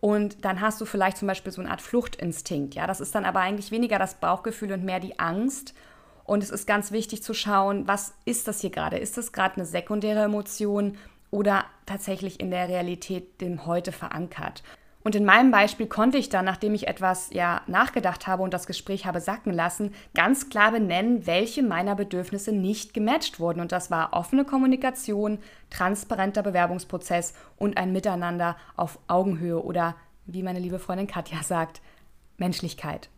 Und 0.00 0.44
dann 0.44 0.60
hast 0.60 0.80
du 0.80 0.84
vielleicht 0.84 1.16
zum 1.16 1.26
Beispiel 1.26 1.50
so 1.50 1.60
eine 1.60 1.72
Art 1.72 1.82
Fluchtinstinkt. 1.82 2.76
Ja, 2.76 2.86
das 2.86 3.00
ist 3.00 3.16
dann 3.16 3.24
aber 3.24 3.40
eigentlich 3.40 3.72
weniger 3.72 3.98
das 3.98 4.14
Bauchgefühl 4.20 4.70
und 4.70 4.84
mehr 4.84 5.00
die 5.00 5.18
Angst 5.18 5.74
und 6.24 6.42
es 6.42 6.50
ist 6.50 6.66
ganz 6.66 6.90
wichtig 6.90 7.22
zu 7.22 7.34
schauen, 7.34 7.86
was 7.86 8.14
ist 8.24 8.48
das 8.48 8.60
hier 8.60 8.70
gerade? 8.70 8.98
Ist 8.98 9.16
das 9.16 9.32
gerade 9.32 9.56
eine 9.56 9.66
sekundäre 9.66 10.24
Emotion 10.24 10.96
oder 11.30 11.64
tatsächlich 11.86 12.40
in 12.40 12.50
der 12.50 12.68
Realität 12.68 13.40
dem 13.40 13.66
Heute 13.66 13.92
verankert? 13.92 14.62
Und 15.04 15.14
in 15.14 15.26
meinem 15.26 15.50
Beispiel 15.50 15.86
konnte 15.86 16.16
ich 16.16 16.30
dann, 16.30 16.46
nachdem 16.46 16.74
ich 16.74 16.88
etwas 16.88 17.28
ja 17.30 17.60
nachgedacht 17.66 18.26
habe 18.26 18.42
und 18.42 18.54
das 18.54 18.66
Gespräch 18.66 19.04
habe 19.04 19.20
sacken 19.20 19.52
lassen, 19.52 19.92
ganz 20.14 20.48
klar 20.48 20.72
benennen, 20.72 21.26
welche 21.26 21.62
meiner 21.62 21.94
Bedürfnisse 21.94 22.52
nicht 22.52 22.94
gematcht 22.94 23.38
wurden. 23.38 23.60
Und 23.60 23.70
das 23.70 23.90
war 23.90 24.14
offene 24.14 24.46
Kommunikation, 24.46 25.40
transparenter 25.68 26.42
Bewerbungsprozess 26.42 27.34
und 27.58 27.76
ein 27.76 27.92
Miteinander 27.92 28.56
auf 28.76 28.98
Augenhöhe 29.06 29.62
oder, 29.62 29.94
wie 30.24 30.42
meine 30.42 30.58
liebe 30.58 30.78
Freundin 30.78 31.06
Katja 31.06 31.42
sagt, 31.42 31.82
Menschlichkeit. 32.38 33.10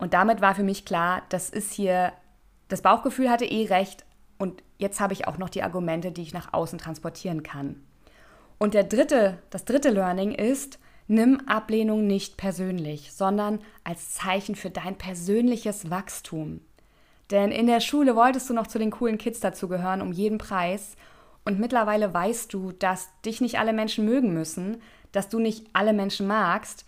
Und 0.00 0.14
damit 0.14 0.40
war 0.40 0.54
für 0.54 0.62
mich 0.62 0.84
klar, 0.84 1.22
das 1.28 1.50
ist 1.50 1.72
hier, 1.72 2.12
das 2.68 2.82
Bauchgefühl 2.82 3.30
hatte 3.30 3.44
eh 3.44 3.66
recht 3.66 4.04
und 4.38 4.62
jetzt 4.78 5.00
habe 5.00 5.12
ich 5.12 5.28
auch 5.28 5.38
noch 5.38 5.50
die 5.50 5.62
Argumente, 5.62 6.10
die 6.10 6.22
ich 6.22 6.32
nach 6.32 6.52
außen 6.52 6.78
transportieren 6.78 7.42
kann. 7.42 7.82
Und 8.58 8.74
der 8.74 8.84
dritte, 8.84 9.38
das 9.50 9.64
dritte 9.64 9.90
Learning 9.90 10.32
ist, 10.32 10.78
Nimm 11.12 11.40
Ablehnung 11.48 12.06
nicht 12.06 12.36
persönlich, 12.36 13.12
sondern 13.12 13.58
als 13.82 14.12
Zeichen 14.14 14.54
für 14.54 14.70
dein 14.70 14.94
persönliches 14.94 15.90
Wachstum. 15.90 16.60
Denn 17.32 17.50
in 17.50 17.66
der 17.66 17.80
Schule 17.80 18.14
wolltest 18.14 18.48
du 18.48 18.54
noch 18.54 18.68
zu 18.68 18.78
den 18.78 18.92
coolen 18.92 19.18
Kids 19.18 19.40
dazugehören, 19.40 20.02
um 20.02 20.12
jeden 20.12 20.38
Preis. 20.38 20.94
Und 21.44 21.58
mittlerweile 21.58 22.14
weißt 22.14 22.54
du, 22.54 22.70
dass 22.70 23.08
dich 23.26 23.40
nicht 23.40 23.58
alle 23.58 23.72
Menschen 23.72 24.04
mögen 24.04 24.32
müssen, 24.32 24.80
dass 25.10 25.28
du 25.28 25.40
nicht 25.40 25.66
alle 25.72 25.92
Menschen 25.92 26.28
magst 26.28 26.86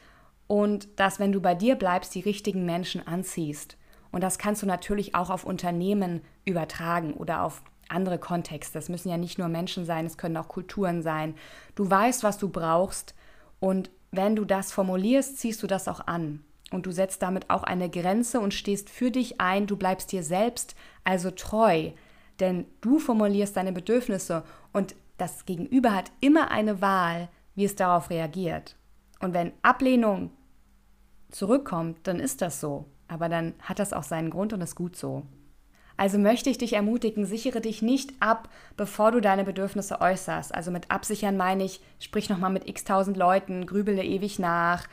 und 0.52 1.00
dass, 1.00 1.18
wenn 1.18 1.32
du 1.32 1.40
bei 1.40 1.54
dir 1.54 1.76
bleibst, 1.76 2.14
die 2.14 2.20
richtigen 2.20 2.66
Menschen 2.66 3.06
anziehst. 3.06 3.78
Und 4.10 4.22
das 4.22 4.36
kannst 4.36 4.60
du 4.60 4.66
natürlich 4.66 5.14
auch 5.14 5.30
auf 5.30 5.44
Unternehmen 5.44 6.20
übertragen 6.44 7.14
oder 7.14 7.42
auf 7.44 7.62
andere 7.88 8.18
Kontexte. 8.18 8.78
Es 8.78 8.90
müssen 8.90 9.08
ja 9.08 9.16
nicht 9.16 9.38
nur 9.38 9.48
Menschen 9.48 9.86
sein, 9.86 10.04
es 10.04 10.18
können 10.18 10.36
auch 10.36 10.48
Kulturen 10.48 11.02
sein. 11.02 11.36
Du 11.74 11.88
weißt, 11.88 12.22
was 12.22 12.36
du 12.36 12.50
brauchst 12.50 13.14
und 13.60 13.90
wenn 14.10 14.36
du 14.36 14.44
das 14.44 14.72
formulierst, 14.72 15.38
ziehst 15.38 15.62
du 15.62 15.66
das 15.66 15.88
auch 15.88 16.06
an. 16.06 16.44
Und 16.70 16.84
du 16.84 16.90
setzt 16.90 17.22
damit 17.22 17.48
auch 17.48 17.62
eine 17.62 17.88
Grenze 17.88 18.38
und 18.38 18.52
stehst 18.52 18.90
für 18.90 19.10
dich 19.10 19.40
ein, 19.40 19.66
du 19.66 19.78
bleibst 19.78 20.12
dir 20.12 20.22
selbst 20.22 20.76
also 21.02 21.30
treu. 21.30 21.92
Denn 22.40 22.66
du 22.82 22.98
formulierst 22.98 23.56
deine 23.56 23.72
Bedürfnisse 23.72 24.44
und 24.74 24.96
das 25.16 25.46
Gegenüber 25.46 25.94
hat 25.94 26.12
immer 26.20 26.50
eine 26.50 26.82
Wahl, 26.82 27.30
wie 27.54 27.64
es 27.64 27.74
darauf 27.74 28.10
reagiert. 28.10 28.76
Und 29.18 29.32
wenn 29.32 29.52
Ablehnung 29.62 30.30
zurückkommt, 31.32 31.98
dann 32.04 32.20
ist 32.20 32.42
das 32.42 32.60
so. 32.60 32.86
Aber 33.08 33.28
dann 33.28 33.54
hat 33.60 33.78
das 33.78 33.92
auch 33.92 34.04
seinen 34.04 34.30
Grund 34.30 34.52
und 34.52 34.60
ist 34.60 34.74
gut 34.74 34.96
so. 34.96 35.24
Also 35.96 36.18
möchte 36.18 36.50
ich 36.50 36.58
dich 36.58 36.72
ermutigen, 36.72 37.26
sichere 37.26 37.60
dich 37.60 37.82
nicht 37.82 38.14
ab, 38.20 38.48
bevor 38.76 39.12
du 39.12 39.20
deine 39.20 39.44
Bedürfnisse 39.44 40.00
äußerst. 40.00 40.54
Also 40.54 40.70
mit 40.70 40.90
absichern 40.90 41.36
meine 41.36 41.64
ich, 41.64 41.80
sprich 41.98 42.30
nochmal 42.30 42.50
mit 42.50 42.68
x 42.68 42.84
tausend 42.84 43.16
Leuten, 43.16 43.66
grübele 43.66 44.02
ewig 44.02 44.38
nach, 44.38 44.88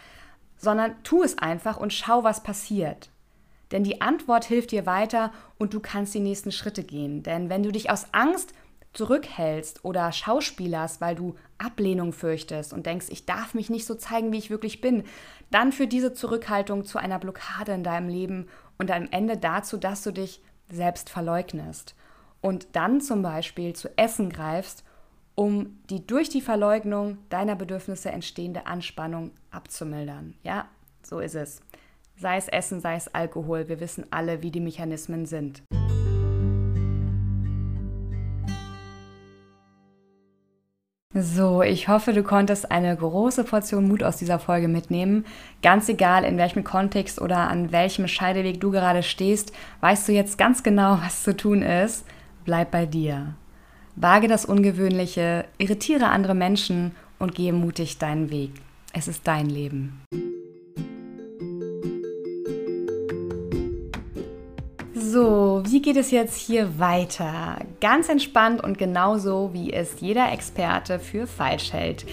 sondern 0.58 1.02
tu 1.04 1.24
es 1.24 1.38
einfach 1.38 1.78
und 1.78 1.94
schau, 1.94 2.24
was 2.24 2.44
passiert. 2.44 3.10
Denn 3.72 3.84
die 3.84 4.02
Antwort 4.02 4.46
hilft 4.46 4.72
dir 4.72 4.86
weiter 4.86 5.32
und 5.58 5.74
du 5.74 5.80
kannst 5.80 6.14
die 6.14 6.20
nächsten 6.20 6.52
Schritte 6.52 6.84
gehen. 6.84 7.24
Denn 7.24 7.50
wenn 7.50 7.64
du 7.64 7.72
dich 7.72 7.90
aus 7.90 8.08
Angst 8.12 8.54
zurückhältst 8.94 9.86
oder 9.86 10.12
schauspielerst, 10.12 11.02
weil 11.02 11.16
du 11.16 11.36
Ablehnung 11.60 12.14
fürchtest 12.14 12.74
und 12.74 12.86
denkst, 12.86 13.08
ich 13.10 13.26
darf 13.26 13.54
mich 13.54 13.70
nicht 13.70 13.86
so 13.86 13.96
zeigen, 13.96 14.32
wie 14.32 14.38
ich 14.38 14.50
wirklich 14.50 14.82
bin, 14.82 15.04
dann 15.52 15.72
führt 15.72 15.94
diese 15.94 16.14
Zurückhaltung 16.14 16.86
zu 16.86 16.98
einer 16.98 17.20
Blockade 17.20 17.74
in 17.74 17.84
deinem 17.84 18.10
Leben 18.10 18.48
und 18.78 18.92
am 18.92 19.08
Ende 19.12 19.38
dazu, 19.38 19.78
dass 19.78 20.04
du 20.04 20.12
dich 20.12 20.42
selbst 20.70 21.10
verleugnest 21.10 21.96
und 22.42 22.68
dann 22.74 23.02
zum 23.02 23.22
Beispiel 23.22 23.74
zu 23.74 23.96
Essen 23.98 24.30
greifst, 24.30 24.84
um 25.36 25.80
die 25.90 26.06
durch 26.06 26.30
die 26.30 26.42
Verleugnung 26.42 27.18
deiner 27.30 27.56
Bedürfnisse 27.56 28.12
entstehende 28.12 28.66
Anspannung 28.66 29.32
abzumildern. 29.52 30.36
Ja, 30.44 30.68
so 31.02 31.20
ist 31.20 31.36
es. 31.36 31.62
Sei 32.18 32.36
es 32.36 32.50
Essen, 32.50 32.82
sei 32.82 32.96
es 32.96 33.14
Alkohol, 33.14 33.70
wir 33.70 33.80
wissen 33.80 34.06
alle, 34.12 34.42
wie 34.42 34.52
die 34.52 34.60
Mechanismen 34.60 35.26
sind. 35.26 35.64
So, 41.22 41.64
ich 41.64 41.88
hoffe, 41.88 42.14
du 42.14 42.24
konntest 42.24 42.72
eine 42.72 42.96
große 42.96 43.44
Portion 43.44 43.88
Mut 43.88 44.04
aus 44.04 44.18
dieser 44.18 44.40
Folge 44.40 44.68
mitnehmen. 44.68 45.26
Ganz 45.62 45.90
egal, 45.90 46.24
in 46.24 46.38
welchem 46.38 46.64
Kontext 46.64 47.20
oder 47.20 47.50
an 47.50 47.72
welchem 47.72 48.08
Scheideweg 48.08 48.62
du 48.62 48.72
gerade 48.72 49.04
stehst, 49.04 49.52
weißt 49.82 50.08
du 50.08 50.14
jetzt 50.14 50.38
ganz 50.38 50.64
genau, 50.64 51.00
was 51.04 51.24
zu 51.24 51.36
tun 51.36 51.62
ist. 51.62 52.06
Bleib 52.46 52.72
bei 52.72 52.86
dir. 52.86 53.34
Wage 53.96 54.28
das 54.28 54.46
Ungewöhnliche, 54.46 55.46
irritiere 55.58 56.08
andere 56.08 56.36
Menschen 56.36 56.94
und 57.18 57.36
gehe 57.36 57.54
mutig 57.54 57.98
deinen 57.98 58.30
Weg. 58.30 58.52
Es 58.94 59.08
ist 59.08 59.28
dein 59.28 59.50
Leben. 59.50 60.02
So, 65.12 65.64
wie 65.66 65.82
geht 65.82 65.98
es 65.98 66.12
jetzt 66.12 66.38
hier 66.38 66.78
weiter? 66.78 67.58
Ganz 67.82 68.10
entspannt 68.10 68.64
und 68.64 68.78
genauso, 68.78 69.50
wie 69.54 69.74
es 69.74 70.02
jeder 70.02 70.32
Experte 70.32 71.00
für 71.00 71.26
falsch 71.26 71.74
hält. 71.74 72.06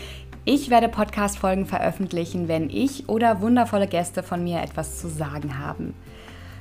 Ich 0.46 0.70
werde 0.70 0.88
Podcast-Folgen 0.88 1.66
veröffentlichen, 1.66 2.48
wenn 2.48 2.70
ich 2.70 3.06
oder 3.06 3.42
wundervolle 3.42 3.86
Gäste 3.86 4.22
von 4.22 4.42
mir 4.42 4.62
etwas 4.62 4.98
zu 4.98 5.08
sagen 5.08 5.58
haben. 5.58 5.92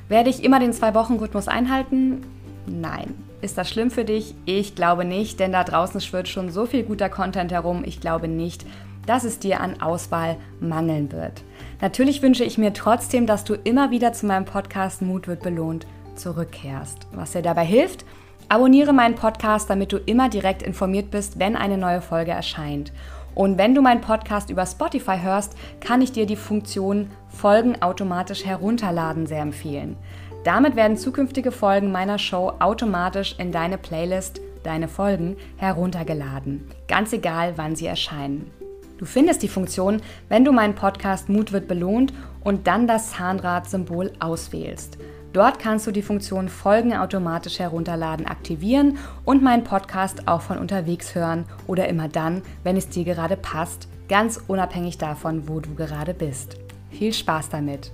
Werde 0.10 0.30
ich 0.30 0.44
immer 0.44 0.60
den 0.60 0.74
Zwei-Wochen-Rhythmus 0.74 1.48
einhalten? 1.48 2.26
Nein. 2.68 3.16
Ist 3.40 3.58
das 3.58 3.70
schlimm 3.70 3.90
für 3.90 4.04
dich? 4.04 4.36
Ich 4.46 4.76
glaube 4.76 5.06
nicht, 5.06 5.40
denn 5.40 5.54
da 5.54 5.64
draußen 5.64 6.02
schwirrt 6.02 6.28
schon 6.28 6.52
so 6.52 6.66
viel 6.66 6.84
guter 6.84 7.08
Content 7.08 7.54
herum. 7.54 7.84
Ich 7.86 8.02
glaube 8.02 8.28
nicht, 8.28 8.66
dass 9.06 9.24
es 9.24 9.40
dir 9.40 9.62
an 9.62 9.82
Auswahl 9.82 10.36
mangeln 10.60 11.14
wird. 11.14 11.44
Natürlich 11.80 12.22
wünsche 12.22 12.44
ich 12.44 12.58
mir 12.58 12.74
trotzdem, 12.74 13.26
dass 13.26 13.46
du 13.46 13.54
immer 13.54 13.90
wieder 13.90 14.12
zu 14.12 14.26
meinem 14.26 14.44
Podcast 14.44 15.02
Mut 15.02 15.30
wird 15.30 15.42
belohnt 15.42 15.86
zurückkehrst. 16.16 17.08
Was 17.12 17.32
dir 17.32 17.42
dabei 17.42 17.66
hilft, 17.66 18.06
abonniere 18.50 18.94
meinen 18.94 19.16
Podcast, 19.16 19.70
damit 19.70 19.92
du 19.92 19.98
immer 19.98 20.30
direkt 20.30 20.64
informiert 20.64 21.12
bist, 21.12 21.40
wenn 21.40 21.56
eine 21.56 21.78
neue 21.78 22.02
Folge 22.02 22.32
erscheint. 22.32 22.92
Und 23.34 23.58
wenn 23.58 23.76
du 23.76 23.82
meinen 23.82 24.02
Podcast 24.02 24.50
über 24.50 24.66
Spotify 24.66 25.18
hörst, 25.22 25.56
kann 25.82 26.02
ich 26.02 26.12
dir 26.12 26.26
die 26.26 26.38
Funktion 26.38 27.12
Folgen 27.28 27.82
automatisch 27.82 28.46
herunterladen 28.46 29.28
sehr 29.28 29.42
empfehlen. 29.42 29.98
Damit 30.46 30.76
werden 30.76 30.96
zukünftige 30.96 31.52
Folgen 31.52 31.92
meiner 31.92 32.18
Show 32.18 32.54
automatisch 32.60 33.36
in 33.40 33.52
deine 33.52 33.78
Playlist, 33.78 34.40
deine 34.64 34.88
Folgen, 34.88 35.36
heruntergeladen. 35.58 36.70
Ganz 36.88 37.12
egal, 37.14 37.54
wann 37.58 37.76
sie 37.76 37.88
erscheinen. 37.88 38.52
Du 38.98 39.06
findest 39.06 39.44
die 39.44 39.50
Funktion, 39.50 40.02
wenn 40.30 40.46
du 40.46 40.54
meinen 40.54 40.76
Podcast 40.76 41.28
Mut 41.28 41.52
wird 41.52 41.68
belohnt 41.68 42.14
und 42.44 42.68
dann 42.68 42.88
das 42.88 43.12
Zahnrad-Symbol 43.12 44.14
auswählst. 44.20 44.98
Dort 45.36 45.60
kannst 45.60 45.86
du 45.86 45.92
die 45.92 46.02
Funktion 46.02 46.48
Folgen 46.48 46.94
automatisch 46.94 47.60
herunterladen 47.60 48.26
aktivieren 48.26 48.98
und 49.26 49.44
meinen 49.44 49.66
Podcast 49.66 50.30
auch 50.30 50.40
von 50.40 50.58
unterwegs 50.58 51.14
hören 51.14 51.44
oder 51.68 51.90
immer 51.90 52.08
dann, 52.08 52.42
wenn 52.64 52.78
es 52.78 52.88
dir 52.88 53.04
gerade 53.04 53.36
passt, 53.36 53.90
ganz 54.08 54.40
unabhängig 54.48 54.98
davon, 54.98 55.50
wo 55.50 55.60
du 55.60 55.76
gerade 55.76 56.14
bist. 56.14 56.56
Viel 56.90 57.12
Spaß 57.12 57.50
damit! 57.50 57.92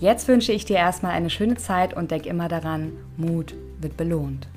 Jetzt 0.00 0.26
wünsche 0.26 0.50
ich 0.50 0.64
dir 0.64 0.78
erstmal 0.78 1.12
eine 1.12 1.30
schöne 1.30 1.54
Zeit 1.54 1.94
und 1.94 2.10
denk 2.10 2.26
immer 2.26 2.48
daran, 2.48 2.90
Mut 3.16 3.54
wird 3.78 3.96
belohnt. 3.96 4.48